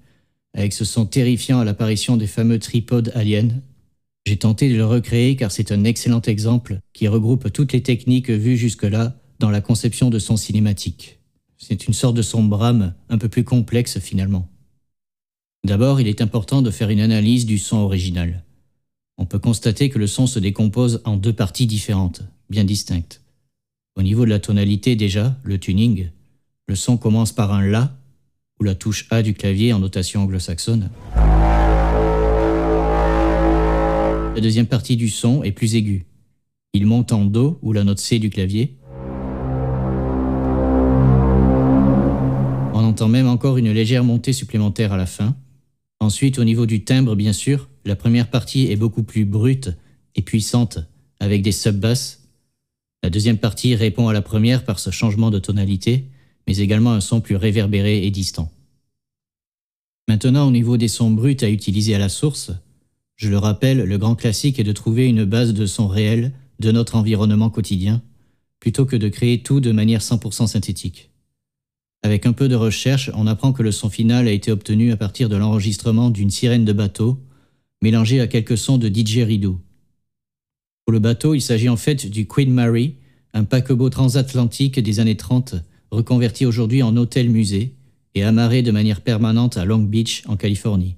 avec 0.52 0.74
ce 0.74 0.84
son 0.84 1.06
terrifiant 1.06 1.58
à 1.58 1.64
l'apparition 1.64 2.18
des 2.18 2.26
fameux 2.26 2.58
tripodes 2.58 3.10
aliens. 3.14 3.48
J'ai 4.26 4.36
tenté 4.36 4.70
de 4.70 4.76
le 4.76 4.84
recréer 4.84 5.36
car 5.36 5.50
c'est 5.50 5.72
un 5.72 5.84
excellent 5.84 6.20
exemple 6.20 6.80
qui 6.92 7.08
regroupe 7.08 7.50
toutes 7.50 7.72
les 7.72 7.82
techniques 7.82 8.28
vues 8.28 8.58
jusque-là 8.58 9.16
dans 9.38 9.48
la 9.48 9.62
conception 9.62 10.10
de 10.10 10.18
son 10.18 10.36
cinématique. 10.36 11.18
C'est 11.56 11.86
une 11.86 11.94
sorte 11.94 12.16
de 12.16 12.20
son 12.20 12.44
brame 12.44 12.92
un 13.08 13.16
peu 13.16 13.30
plus 13.30 13.44
complexe 13.44 13.98
finalement. 13.98 14.50
D'abord, 15.64 15.98
il 15.98 16.08
est 16.08 16.20
important 16.20 16.60
de 16.60 16.70
faire 16.70 16.90
une 16.90 17.00
analyse 17.00 17.46
du 17.46 17.56
son 17.56 17.78
original. 17.78 18.44
On 19.16 19.24
peut 19.24 19.38
constater 19.38 19.88
que 19.88 19.98
le 19.98 20.06
son 20.06 20.26
se 20.26 20.38
décompose 20.38 21.00
en 21.06 21.16
deux 21.16 21.32
parties 21.32 21.66
différentes, 21.66 22.20
bien 22.50 22.64
distinctes. 22.64 23.22
Au 23.96 24.02
niveau 24.02 24.26
de 24.26 24.30
la 24.30 24.40
tonalité 24.40 24.94
déjà, 24.94 25.34
le 25.42 25.58
tuning, 25.58 26.10
le 26.68 26.76
son 26.76 26.98
commence 26.98 27.32
par 27.32 27.52
un 27.52 27.66
La, 27.66 27.96
ou 28.60 28.64
la 28.64 28.74
touche 28.74 29.06
A 29.10 29.22
du 29.22 29.32
clavier 29.32 29.72
en 29.72 29.78
notation 29.78 30.22
anglo-saxonne. 30.22 30.90
La 34.34 34.40
deuxième 34.40 34.66
partie 34.66 34.96
du 34.96 35.08
son 35.08 35.42
est 35.42 35.52
plus 35.52 35.74
aiguë. 35.74 36.04
Il 36.74 36.84
monte 36.86 37.12
en 37.12 37.24
Do, 37.24 37.58
ou 37.62 37.72
la 37.72 37.84
note 37.84 37.98
C 37.98 38.18
du 38.18 38.28
clavier. 38.28 38.76
On 42.74 42.84
entend 42.84 43.08
même 43.08 43.26
encore 43.26 43.56
une 43.56 43.72
légère 43.72 44.04
montée 44.04 44.34
supplémentaire 44.34 44.92
à 44.92 44.98
la 44.98 45.06
fin. 45.06 45.34
Ensuite, 46.00 46.38
au 46.38 46.44
niveau 46.44 46.66
du 46.66 46.84
timbre, 46.84 47.16
bien 47.16 47.32
sûr, 47.32 47.68
la 47.86 47.96
première 47.96 48.28
partie 48.28 48.70
est 48.70 48.76
beaucoup 48.76 49.02
plus 49.02 49.24
brute 49.24 49.70
et 50.14 50.22
puissante, 50.22 50.78
avec 51.18 51.40
des 51.40 51.52
sub-basses. 51.52 52.28
La 53.02 53.08
deuxième 53.08 53.38
partie 53.38 53.74
répond 53.74 54.08
à 54.08 54.12
la 54.12 54.22
première 54.22 54.64
par 54.64 54.78
ce 54.78 54.90
changement 54.90 55.30
de 55.30 55.38
tonalité, 55.38 56.10
mais 56.48 56.56
également 56.56 56.94
un 56.94 57.00
son 57.02 57.20
plus 57.20 57.36
réverbéré 57.36 58.06
et 58.06 58.10
distant. 58.10 58.50
Maintenant, 60.08 60.48
au 60.48 60.50
niveau 60.50 60.78
des 60.78 60.88
sons 60.88 61.10
bruts 61.10 61.36
à 61.42 61.50
utiliser 61.50 61.94
à 61.94 61.98
la 61.98 62.08
source, 62.08 62.52
je 63.16 63.28
le 63.28 63.36
rappelle, 63.36 63.84
le 63.84 63.98
grand 63.98 64.14
classique 64.14 64.58
est 64.58 64.64
de 64.64 64.72
trouver 64.72 65.06
une 65.06 65.26
base 65.26 65.52
de 65.52 65.66
son 65.66 65.88
réel 65.88 66.32
de 66.58 66.72
notre 66.72 66.96
environnement 66.96 67.50
quotidien, 67.50 68.00
plutôt 68.60 68.86
que 68.86 68.96
de 68.96 69.10
créer 69.10 69.42
tout 69.42 69.60
de 69.60 69.72
manière 69.72 70.00
100% 70.00 70.46
synthétique. 70.46 71.10
Avec 72.02 72.24
un 72.24 72.32
peu 72.32 72.48
de 72.48 72.54
recherche, 72.54 73.10
on 73.14 73.26
apprend 73.26 73.52
que 73.52 73.62
le 73.62 73.70
son 73.70 73.90
final 73.90 74.26
a 74.26 74.32
été 74.32 74.50
obtenu 74.50 74.90
à 74.90 74.96
partir 74.96 75.28
de 75.28 75.36
l'enregistrement 75.36 76.08
d'une 76.08 76.30
sirène 76.30 76.64
de 76.64 76.72
bateau, 76.72 77.18
mélangée 77.82 78.22
à 78.22 78.26
quelques 78.26 78.56
sons 78.56 78.78
de 78.78 78.88
DJ 78.88 79.18
Ridou. 79.18 79.60
Pour 80.86 80.92
le 80.94 80.98
bateau, 80.98 81.34
il 81.34 81.42
s'agit 81.42 81.68
en 81.68 81.76
fait 81.76 82.06
du 82.06 82.26
Queen 82.26 82.50
Mary, 82.50 82.94
un 83.34 83.44
paquebot 83.44 83.90
transatlantique 83.90 84.80
des 84.80 85.00
années 85.00 85.18
30 85.18 85.56
reconverti 85.90 86.46
aujourd'hui 86.46 86.82
en 86.82 86.96
hôtel-musée 86.96 87.74
et 88.14 88.22
amarré 88.22 88.62
de 88.62 88.70
manière 88.70 89.00
permanente 89.00 89.56
à 89.56 89.64
Long 89.64 89.78
Beach, 89.78 90.22
en 90.26 90.36
Californie. 90.36 90.96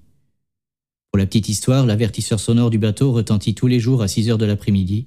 Pour 1.10 1.18
la 1.18 1.26
petite 1.26 1.48
histoire, 1.48 1.86
l'avertisseur 1.86 2.38
sonore 2.38 2.70
du 2.70 2.78
bateau 2.78 3.12
retentit 3.12 3.54
tous 3.54 3.66
les 3.66 3.80
jours 3.80 4.02
à 4.02 4.08
6 4.08 4.30
heures 4.30 4.38
de 4.38 4.46
l'après-midi. 4.46 5.06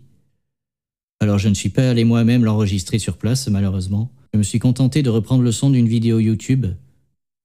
Alors 1.22 1.40
je 1.40 1.48
ne 1.48 1.54
suis 1.54 1.70
pas 1.70 1.90
allé 1.90 2.04
moi-même 2.04 2.44
l'enregistrer 2.44 3.00
sur 3.00 3.18
place, 3.18 3.48
malheureusement. 3.48 4.12
Je 4.34 4.38
me 4.38 4.44
suis 4.44 4.60
contenté 4.60 5.04
de 5.04 5.10
reprendre 5.10 5.44
le 5.44 5.52
son 5.52 5.70
d'une 5.70 5.88
vidéo 5.88 6.20
YouTube, 6.20 6.66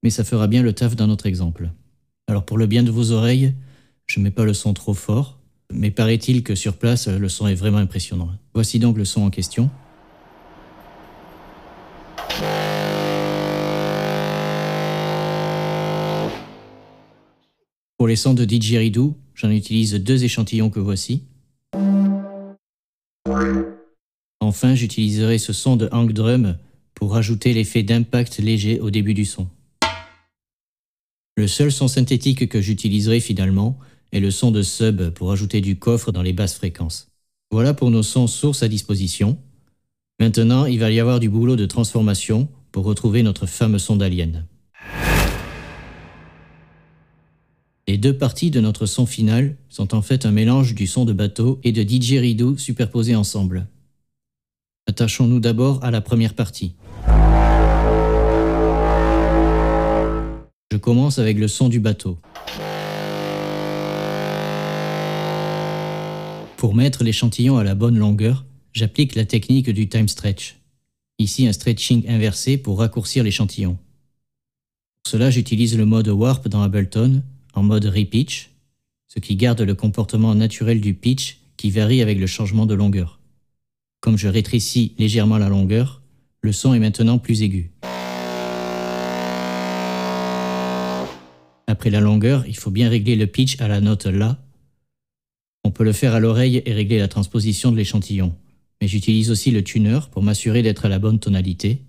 mais 0.02 0.11
ça 0.11 0.25
fera 0.25 0.49
bien 0.49 0.62
le 0.62 0.73
taf 0.73 0.97
d'un 0.97 1.11
autre 1.11 1.26
exemple. 1.26 1.71
Alors 2.26 2.45
pour 2.45 2.59
le 2.59 2.66
bien 2.66 2.83
de 2.83 2.90
vos 2.90 3.12
oreilles, 3.12 3.54
je 4.07 4.21
mets 4.21 4.30
pas 4.30 4.45
le 4.45 4.54
son 4.54 4.75
trop 4.75 4.95
fort, 4.95 5.38
mais 5.73 5.90
paraît-il 5.90 6.42
que 6.42 6.54
sur 6.54 6.76
place, 6.76 7.09
le 7.09 7.28
son 7.28 7.47
est 7.47 7.54
vraiment 7.54 7.78
impressionnant. 7.78 8.30
Voici 8.54 8.78
donc 8.78 8.97
le 8.97 9.04
son 9.04 9.23
en 9.23 9.30
question. 9.30 9.71
Pour 17.98 18.06
les 18.06 18.14
sons 18.14 18.32
de 18.32 18.44
didgeridoo, 18.44 19.16
j'en 19.34 19.50
utilise 19.50 19.94
deux 19.94 20.22
échantillons 20.22 20.70
que 20.70 20.78
voici. 20.78 21.24
Enfin, 24.38 24.76
j'utiliserai 24.76 25.38
ce 25.38 25.52
son 25.52 25.74
de 25.74 25.88
hang 25.90 26.12
drum 26.12 26.56
pour 26.94 27.12
rajouter 27.12 27.52
l'effet 27.52 27.82
d'impact 27.82 28.38
léger 28.38 28.78
au 28.78 28.90
début 28.90 29.14
du 29.14 29.24
son. 29.24 29.48
Le 31.36 31.48
seul 31.48 31.72
son 31.72 31.88
synthétique 31.88 32.48
que 32.48 32.60
j'utiliserai 32.60 33.18
finalement 33.18 33.76
est 34.12 34.20
le 34.20 34.30
son 34.30 34.52
de 34.52 34.62
sub 34.62 35.10
pour 35.10 35.32
ajouter 35.32 35.60
du 35.60 35.76
coffre 35.76 36.12
dans 36.12 36.22
les 36.22 36.32
basses 36.32 36.54
fréquences. 36.54 37.08
Voilà 37.50 37.74
pour 37.74 37.90
nos 37.90 38.04
sons 38.04 38.28
sources 38.28 38.62
à 38.62 38.68
disposition. 38.68 39.38
Maintenant, 40.20 40.66
il 40.66 40.78
va 40.78 40.92
y 40.92 41.00
avoir 41.00 41.18
du 41.18 41.28
boulot 41.28 41.56
de 41.56 41.66
transformation 41.66 42.48
pour 42.70 42.84
retrouver 42.84 43.24
notre 43.24 43.46
fameux 43.46 43.80
son 43.80 43.96
d'alien. 43.96 44.46
Les 47.88 47.97
deux 47.97 48.12
parties 48.12 48.50
de 48.50 48.61
notre 48.61 48.85
son 48.85 49.07
final 49.07 49.57
sont 49.71 49.95
en 49.95 50.02
fait 50.02 50.26
un 50.26 50.30
mélange 50.30 50.75
du 50.75 50.87
son 50.87 51.07
de 51.07 51.14
bateau 51.14 51.59
et 51.64 51.73
de 51.73 51.83
didgeridoo 51.83 52.59
superposés 52.59 53.16
ensemble. 53.16 53.66
Attachons-nous 54.87 55.40
d'abord 55.40 55.83
à 55.83 55.90
la 55.90 56.02
première 56.02 56.35
partie. 56.35 56.75
Je 60.71 60.76
commence 60.76 61.18
avec 61.18 61.38
le 61.38 61.49
son 61.49 61.71
du 61.71 61.80
bateau. 61.80 62.18
Pour 66.59 66.75
mettre 66.75 67.04
l'échantillon 67.04 67.57
à 67.57 67.64
la 67.64 67.75
bonne 67.75 67.97
longueur, 67.97 68.45
j'applique 68.75 69.14
la 69.14 69.25
technique 69.25 69.71
du 69.71 69.88
time 69.88 70.09
stretch. 70.09 70.59
Ici 71.18 71.47
un 71.47 71.54
stretching 71.54 72.07
inversé 72.07 72.59
pour 72.59 72.80
raccourcir 72.80 73.25
l'échantillon. 73.25 73.78
Pour 75.02 75.11
cela, 75.11 75.30
j'utilise 75.30 75.78
le 75.78 75.87
mode 75.87 76.09
warp 76.09 76.49
dans 76.49 76.61
Ableton 76.61 77.23
en 77.58 77.62
mode 77.64 77.86
repitch, 77.86 78.50
ce 79.08 79.18
qui 79.18 79.34
garde 79.34 79.60
le 79.60 79.74
comportement 79.74 80.34
naturel 80.34 80.80
du 80.80 80.94
pitch 80.94 81.40
qui 81.56 81.70
varie 81.70 82.02
avec 82.02 82.18
le 82.18 82.26
changement 82.26 82.66
de 82.66 82.74
longueur. 82.74 83.18
Comme 84.00 84.16
je 84.16 84.28
rétrécis 84.28 84.94
légèrement 84.96 85.38
la 85.38 85.48
longueur, 85.48 86.00
le 86.40 86.52
son 86.52 86.72
est 86.72 86.78
maintenant 86.78 87.18
plus 87.18 87.42
aigu. 87.42 87.72
Après 91.66 91.90
la 91.90 92.00
longueur, 92.00 92.46
il 92.46 92.56
faut 92.56 92.70
bien 92.70 92.88
régler 92.88 93.16
le 93.16 93.26
pitch 93.26 93.60
à 93.60 93.66
la 93.66 93.80
note 93.80 94.06
La. 94.06 94.38
On 95.64 95.72
peut 95.72 95.84
le 95.84 95.92
faire 95.92 96.14
à 96.14 96.20
l'oreille 96.20 96.62
et 96.64 96.72
régler 96.72 96.98
la 96.98 97.08
transposition 97.08 97.72
de 97.72 97.76
l'échantillon, 97.76 98.34
mais 98.80 98.86
j'utilise 98.86 99.32
aussi 99.32 99.50
le 99.50 99.64
tuner 99.64 99.98
pour 100.12 100.22
m'assurer 100.22 100.62
d'être 100.62 100.86
à 100.86 100.88
la 100.88 101.00
bonne 101.00 101.18
tonalité. 101.18 101.82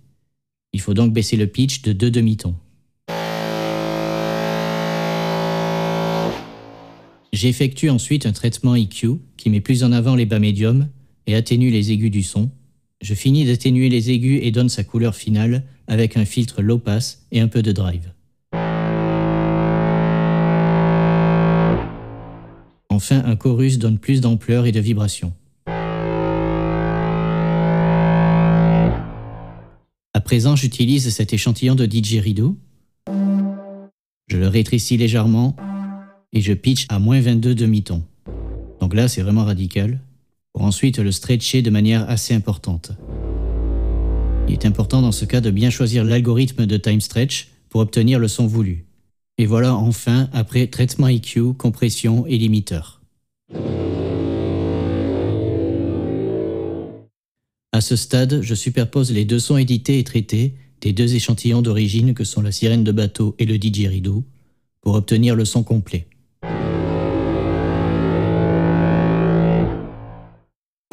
Il 0.73 0.81
faut 0.81 0.95
donc 0.95 1.13
baisser 1.13 1.37
le 1.37 1.45
pitch 1.47 1.83
de 1.83 1.93
deux 1.93 2.09
demi-tons. 2.09 2.55
J'effectue 7.39 7.89
ensuite 7.89 8.25
un 8.25 8.33
traitement 8.33 8.75
EQ 8.75 9.11
qui 9.37 9.49
met 9.49 9.61
plus 9.61 9.85
en 9.85 9.93
avant 9.93 10.13
les 10.13 10.25
bas 10.25 10.39
médiums 10.39 10.89
et 11.25 11.35
atténue 11.35 11.69
les 11.69 11.93
aigus 11.93 12.11
du 12.11 12.21
son. 12.21 12.51
Je 13.01 13.13
finis 13.13 13.45
d'atténuer 13.45 13.87
les 13.87 14.11
aigus 14.11 14.41
et 14.43 14.51
donne 14.51 14.67
sa 14.67 14.83
couleur 14.83 15.15
finale 15.15 15.63
avec 15.87 16.17
un 16.17 16.25
filtre 16.25 16.61
low 16.61 16.79
pass 16.79 17.25
et 17.31 17.39
un 17.39 17.47
peu 17.47 17.61
de 17.61 17.71
drive. 17.71 18.11
Enfin, 22.89 23.23
un 23.23 23.37
chorus 23.37 23.79
donne 23.79 23.99
plus 23.99 24.19
d'ampleur 24.19 24.65
et 24.65 24.73
de 24.73 24.81
vibration. 24.81 25.31
À 30.13 30.19
présent, 30.21 30.57
j'utilise 30.57 31.09
cet 31.09 31.31
échantillon 31.31 31.75
de 31.75 31.85
didgeridoo. 31.85 32.57
Je 34.27 34.35
le 34.35 34.49
rétrécis 34.49 34.97
légèrement 34.97 35.55
et 36.33 36.41
je 36.41 36.53
pitch 36.53 36.85
à 36.89 36.99
moins 36.99 37.19
22 37.19 37.55
demi-tons. 37.55 38.03
Donc 38.79 38.93
là, 38.93 39.07
c'est 39.07 39.21
vraiment 39.21 39.45
radical. 39.45 39.99
Pour 40.53 40.63
ensuite 40.63 40.99
le 40.99 41.11
stretcher 41.11 41.61
de 41.61 41.69
manière 41.69 42.09
assez 42.09 42.33
importante. 42.33 42.91
Il 44.47 44.53
est 44.53 44.65
important 44.65 45.01
dans 45.01 45.11
ce 45.11 45.25
cas 45.25 45.41
de 45.41 45.51
bien 45.51 45.69
choisir 45.69 46.03
l'algorithme 46.03 46.65
de 46.65 46.77
time 46.77 47.01
stretch 47.01 47.49
pour 47.69 47.81
obtenir 47.81 48.19
le 48.19 48.27
son 48.27 48.47
voulu. 48.47 48.85
Et 49.37 49.45
voilà 49.45 49.73
enfin, 49.75 50.27
après 50.33 50.67
traitement 50.67 51.07
EQ, 51.07 51.53
compression 51.53 52.25
et 52.25 52.37
limiteur. 52.37 52.99
À 57.71 57.81
ce 57.81 57.95
stade, 57.95 58.41
je 58.41 58.55
superpose 58.55 59.13
les 59.13 59.23
deux 59.23 59.39
sons 59.39 59.55
édités 59.55 59.99
et 59.99 60.03
traités 60.03 60.55
des 60.81 60.91
deux 60.91 61.15
échantillons 61.15 61.61
d'origine 61.61 62.13
que 62.13 62.25
sont 62.25 62.41
la 62.41 62.51
sirène 62.51 62.83
de 62.83 62.91
bateau 62.91 63.35
et 63.39 63.45
le 63.45 63.57
didgeridoo 63.57 64.25
pour 64.81 64.95
obtenir 64.95 65.35
le 65.35 65.45
son 65.45 65.63
complet. 65.63 66.08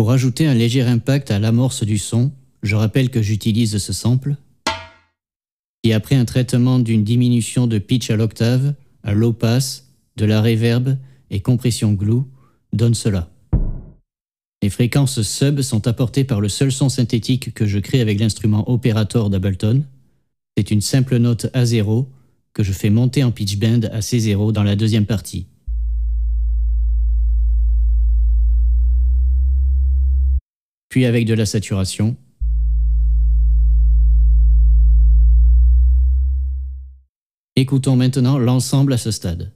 Pour 0.06 0.12
ajouter 0.12 0.46
un 0.46 0.54
léger 0.54 0.82
impact 0.82 1.32
à 1.32 1.40
l'amorce 1.40 1.82
du 1.82 1.98
son, 1.98 2.30
je 2.62 2.76
rappelle 2.76 3.10
que 3.10 3.22
j'utilise 3.22 3.76
ce 3.78 3.92
sample 3.92 4.36
et 5.82 5.94
après 5.94 6.14
un 6.14 6.24
traitement 6.24 6.78
d'une 6.78 7.02
diminution 7.02 7.66
de 7.66 7.78
pitch 7.78 8.08
à 8.10 8.14
l'octave, 8.14 8.74
à 9.02 9.14
low 9.14 9.32
pass, 9.32 9.90
de 10.16 10.24
la 10.24 10.40
reverb 10.40 10.96
et 11.30 11.40
compression 11.40 11.92
glue, 11.92 12.22
donne 12.72 12.94
cela. 12.94 13.28
Les 14.62 14.70
fréquences 14.70 15.22
sub 15.22 15.60
sont 15.62 15.88
apportées 15.88 16.22
par 16.22 16.40
le 16.40 16.48
seul 16.48 16.70
son 16.70 16.88
synthétique 16.88 17.52
que 17.52 17.66
je 17.66 17.80
crée 17.80 18.00
avec 18.00 18.20
l'instrument 18.20 18.70
Operator 18.70 19.28
d'Ableton. 19.28 19.82
C'est 20.56 20.70
une 20.70 20.82
simple 20.82 21.16
note 21.16 21.46
A0 21.46 22.06
que 22.52 22.62
je 22.62 22.72
fais 22.72 22.90
monter 22.90 23.24
en 23.24 23.32
pitch 23.32 23.56
bend 23.56 23.84
à 23.90 23.98
C0 23.98 24.52
dans 24.52 24.62
la 24.62 24.76
deuxième 24.76 25.06
partie. 25.06 25.46
Puis 30.96 31.04
avec 31.04 31.26
de 31.26 31.34
la 31.34 31.44
saturation, 31.44 32.16
Écoutons 37.54 37.96
maintenant 37.96 38.38
l'ensemble 38.38 38.94
à 38.94 38.96
ce 38.96 39.10
stade. 39.10 39.52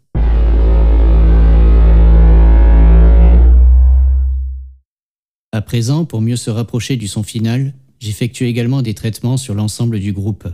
À 5.52 5.62
présent, 5.62 6.04
pour 6.04 6.20
mieux 6.20 6.36
se 6.36 6.50
rapprocher 6.50 6.98
du 6.98 7.08
son 7.08 7.22
final, 7.22 7.72
j'effectue 8.00 8.44
également 8.44 8.82
des 8.82 8.92
traitements 8.92 9.38
sur 9.38 9.54
l'ensemble 9.54 9.98
du 9.98 10.12
groupe, 10.12 10.46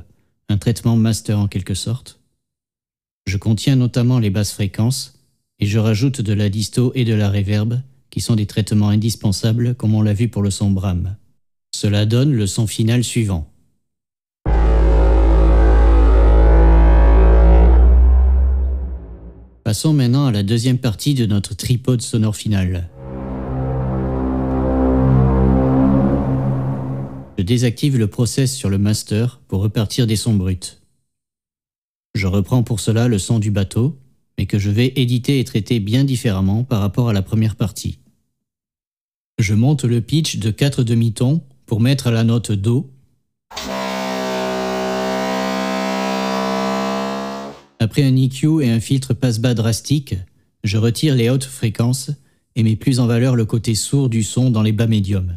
un 0.49 0.57
traitement 0.57 0.95
master 0.95 1.41
en 1.41 1.49
quelque 1.49 1.75
sorte. 1.75 2.21
Je 3.27 3.39
contiens 3.39 3.75
notamment 3.75 4.21
les 4.21 4.31
basses 4.31 4.53
fréquences 4.53 5.19
et 5.59 5.67
je 5.67 5.81
rajoute 5.81 6.21
de 6.21 6.33
la 6.33 6.49
disto 6.49 6.93
et 6.95 7.05
de 7.05 7.15
la 7.15 7.29
reverb, 7.29 7.83
qui 8.17 8.23
sont 8.23 8.35
des 8.35 8.47
traitements 8.47 8.89
indispensables 8.89 9.75
comme 9.75 9.95
on 9.95 10.01
l'a 10.01 10.15
vu 10.15 10.29
pour 10.29 10.41
le 10.41 10.51
son 10.51 10.71
Bram. 10.71 11.17
Cela 11.75 12.07
donne 12.07 12.33
le 12.33 12.47
son 12.47 12.67
final 12.67 13.05
suivant. 13.05 13.53
Passons 19.65 19.93
maintenant 19.93 20.25
à 20.25 20.33
la 20.33 20.43
deuxième 20.43 20.79
partie 20.79 21.13
de 21.13 21.27
notre 21.27 21.55
tripode 21.55 22.01
sonore 22.01 22.37
final. 22.37 22.89
Je 27.37 27.43
désactive 27.43 27.99
le 27.99 28.07
process 28.07 28.51
sur 28.57 28.71
le 28.71 28.79
master 28.79 29.43
pour 29.47 29.61
repartir 29.61 30.07
des 30.07 30.17
sons 30.17 30.33
bruts. 30.33 30.81
Je 32.15 32.27
reprends 32.27 32.63
pour 32.63 32.81
cela 32.81 33.09
le 33.09 33.19
son 33.19 33.39
du 33.39 33.51
bateau, 33.51 33.99
mais 34.39 34.47
que 34.47 34.59
je 34.59 34.71
vais 34.71 34.95
éditer 34.97 35.39
et 35.39 35.45
traiter 35.45 35.81
bien 35.81 36.05
différemment 36.05 36.65
par 36.65 36.81
rapport 36.81 37.11
à 37.11 37.13
la 37.13 37.21
première 37.21 37.57
partie. 37.57 37.99
Je 39.39 39.53
monte 39.53 39.85
le 39.85 40.01
pitch 40.01 40.39
de 40.39 40.51
4 40.51 40.83
demi-tons 40.83 41.43
pour 41.67 41.81
mettre 41.81 42.11
la 42.11 42.25
note 42.25 42.53
Do 42.53 42.91
Après 47.79 48.03
un 48.03 48.17
EQ 48.17 48.63
et 48.63 48.71
un 48.71 48.81
filtre 48.81 49.13
passe-bas 49.13 49.53
drastique, 49.53 50.15
je 50.65 50.79
retire 50.79 51.15
les 51.15 51.29
hautes 51.29 51.45
fréquences 51.45 52.11
et 52.57 52.63
mets 52.63 52.77
plus 52.77 52.99
en 52.99 53.07
valeur 53.07 53.37
le 53.37 53.45
côté 53.45 53.75
sourd 53.75 54.09
du 54.09 54.23
son 54.23 54.49
dans 54.49 54.63
les 54.63 54.73
bas 54.73 54.87
médiums. 54.87 55.37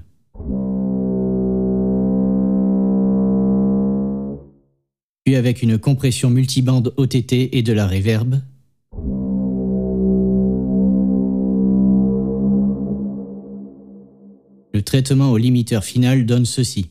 Puis 5.26 5.36
avec 5.36 5.62
une 5.62 5.78
compression 5.78 6.30
multibande 6.30 6.94
OTT 6.96 7.50
et 7.52 7.64
de 7.64 7.74
la 7.74 7.86
reverb, 7.86 8.40
traitement 14.90 15.32
au 15.32 15.38
limiteur 15.38 15.84
final 15.84 16.26
donne 16.26 16.46
ceci. 16.46 16.90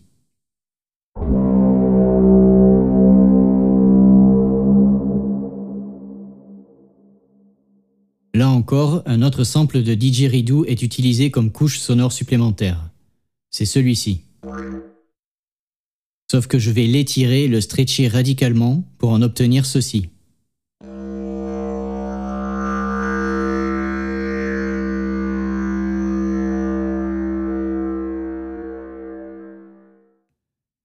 encore, 8.59 9.03
un 9.07 9.23
autre 9.23 9.45
sample 9.45 9.83
de 9.83 9.95
didgeridoo 9.95 10.65
est 10.67 10.83
utilisé 10.83 11.31
comme 11.31 11.51
couche 11.51 11.79
sonore 11.79 12.13
supplémentaire. 12.13 12.91
C'est 13.51 13.65
celui-ci. 13.65 14.21
Sauf 16.31 16.47
que 16.47 16.59
je 16.59 16.71
vais 16.71 16.87
l'étirer, 16.87 17.49
le 17.49 17.61
stretcher 17.61 18.09
radicalement 18.09 18.85
pour 18.99 19.11
en 19.11 19.23
obtenir 19.23 19.65
ceci. 19.65 20.11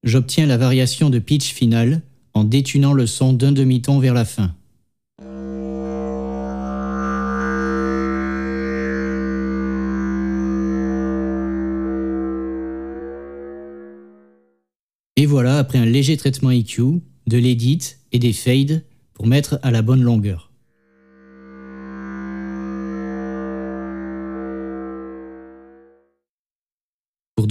J'obtiens 0.03 0.45
la 0.45 0.57
variation 0.57 1.09
de 1.09 1.17
pitch 1.17 1.53
finale 1.53 2.01
en 2.33 2.43
détunant 2.43 2.91
le 2.91 3.07
son 3.07 3.31
d'un 3.31 3.53
demi-ton 3.53 3.99
vers 3.99 4.13
la 4.13 4.25
fin. 4.25 4.53
Et 15.15 15.25
voilà, 15.25 15.57
après 15.57 15.79
un 15.79 15.85
léger 15.85 16.17
traitement 16.17 16.51
EQ, 16.51 17.01
de 17.27 17.37
l'edit 17.37 17.95
et 18.11 18.19
des 18.19 18.33
fades 18.33 18.83
pour 19.13 19.25
mettre 19.25 19.57
à 19.61 19.71
la 19.71 19.81
bonne 19.81 20.01
longueur. 20.01 20.52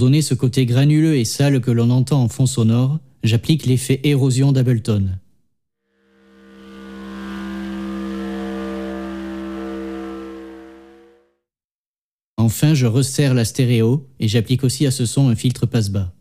Donner 0.03 0.21
ce 0.21 0.33
côté 0.33 0.65
granuleux 0.65 1.15
et 1.15 1.23
sale 1.23 1.61
que 1.61 1.71
l'on 1.71 1.89
entend 1.89 2.23
en 2.23 2.27
fond 2.27 2.45
sonore, 2.45 2.99
j'applique 3.23 3.65
l'effet 3.65 4.01
érosion 4.03 4.51
d'Ableton. 4.51 5.11
Enfin, 12.35 12.73
je 12.73 12.85
resserre 12.85 13.33
la 13.33 13.45
stéréo 13.45 14.09
et 14.19 14.27
j'applique 14.27 14.65
aussi 14.65 14.85
à 14.85 14.91
ce 14.91 15.05
son 15.05 15.29
un 15.29 15.35
filtre 15.35 15.65
passe-bas. 15.65 16.13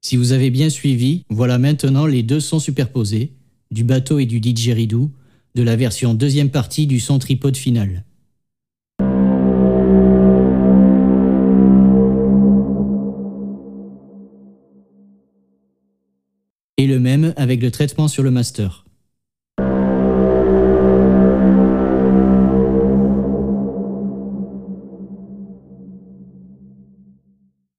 Si 0.00 0.16
vous 0.16 0.30
avez 0.30 0.50
bien 0.50 0.70
suivi, 0.70 1.24
voilà 1.28 1.58
maintenant 1.58 2.06
les 2.06 2.22
deux 2.22 2.38
sons 2.38 2.60
superposés, 2.60 3.32
du 3.72 3.82
bateau 3.82 4.20
et 4.20 4.26
du 4.26 4.38
didgeridoo, 4.38 5.10
de 5.56 5.62
la 5.62 5.74
version 5.74 6.12
deuxième 6.12 6.50
partie 6.50 6.86
du 6.86 7.00
son 7.00 7.18
tripode 7.18 7.56
final. 7.56 8.04
Et 16.76 16.86
le 16.86 17.00
même 17.00 17.32
avec 17.38 17.62
le 17.62 17.70
traitement 17.70 18.06
sur 18.06 18.22
le 18.22 18.30
master. 18.30 18.84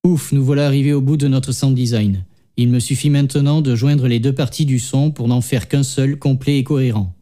Ouf, 0.03 0.31
nous 0.31 0.43
voilà 0.43 0.65
arrivés 0.65 0.93
au 0.93 1.01
bout 1.01 1.17
de 1.17 1.27
notre 1.27 1.51
sound 1.51 1.75
design. 1.75 2.23
Il 2.55 2.69
me 2.69 2.79
suffit 2.79 3.11
maintenant 3.11 3.61
de 3.61 3.75
joindre 3.75 4.07
les 4.07 4.19
deux 4.19 4.33
parties 4.33 4.65
du 4.65 4.79
son 4.79 5.11
pour 5.11 5.27
n'en 5.27 5.41
faire 5.41 5.67
qu'un 5.67 5.83
seul, 5.83 6.17
complet 6.17 6.57
et 6.57 6.63
cohérent. 6.63 7.13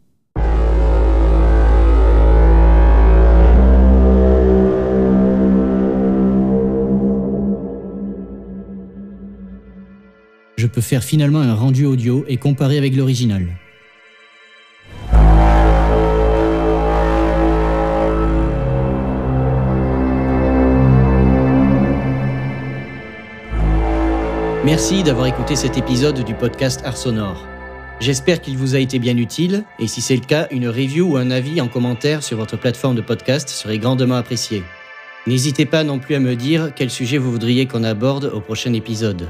Je 10.66 10.68
peux 10.72 10.82
faire 10.82 11.04
finalement 11.04 11.42
un 11.42 11.54
rendu 11.54 11.86
audio 11.86 12.26
et 12.28 12.38
comparer 12.38 12.80
avec 12.80 12.96
l'original. 12.96 13.46
Merci 24.66 25.04
d'avoir 25.04 25.28
écouté 25.28 25.56
cet 25.56 25.78
épisode 25.78 26.24
du 26.24 26.34
podcast 26.34 26.82
Art 26.84 26.98
Sonore. 26.98 27.46
J'espère 28.00 28.42
qu'il 28.42 28.58
vous 28.58 28.74
a 28.74 28.80
été 28.80 28.98
bien 28.98 29.18
utile 29.18 29.66
et 29.78 29.86
si 29.86 30.02
c'est 30.02 30.16
le 30.16 30.26
cas, 30.26 30.48
une 30.50 30.68
review 30.68 31.12
ou 31.12 31.18
un 31.18 31.30
avis 31.30 31.62
en 31.62 31.68
commentaire 31.68 32.24
sur 32.24 32.38
votre 32.38 32.58
plateforme 32.58 32.96
de 32.96 33.02
podcast 33.02 33.50
serait 33.50 33.78
grandement 33.78 34.16
apprécié. 34.16 34.64
N'hésitez 35.28 35.68
pas 35.68 35.84
non 35.84 36.00
plus 36.00 36.16
à 36.16 36.20
me 36.20 36.36
dire 36.36 36.72
quel 36.76 36.90
sujet 36.90 37.20
vous 37.20 37.32
voudriez 37.32 37.68
qu'on 37.68 37.84
aborde 37.84 38.32
au 38.34 38.40
prochain 38.40 38.74
épisode. 38.74 39.28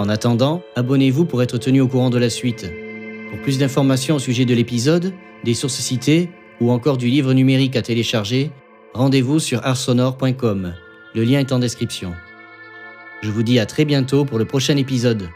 En 0.00 0.08
attendant, 0.08 0.62
abonnez-vous 0.76 1.26
pour 1.26 1.42
être 1.42 1.58
tenu 1.58 1.82
au 1.82 1.86
courant 1.86 2.08
de 2.08 2.16
la 2.16 2.30
suite. 2.30 2.72
Pour 3.28 3.38
plus 3.42 3.58
d'informations 3.58 4.16
au 4.16 4.18
sujet 4.18 4.46
de 4.46 4.54
l'épisode, 4.54 5.12
des 5.44 5.52
sources 5.52 5.74
citées 5.74 6.30
ou 6.58 6.70
encore 6.70 6.96
du 6.96 7.08
livre 7.08 7.34
numérique 7.34 7.76
à 7.76 7.82
télécharger, 7.82 8.50
rendez-vous 8.94 9.38
sur 9.38 9.60
arsonore.com. 9.62 10.72
Le 11.14 11.22
lien 11.22 11.38
est 11.38 11.52
en 11.52 11.58
description. 11.58 12.14
Je 13.20 13.30
vous 13.30 13.42
dis 13.42 13.58
à 13.58 13.66
très 13.66 13.84
bientôt 13.84 14.24
pour 14.24 14.38
le 14.38 14.46
prochain 14.46 14.78
épisode. 14.78 15.28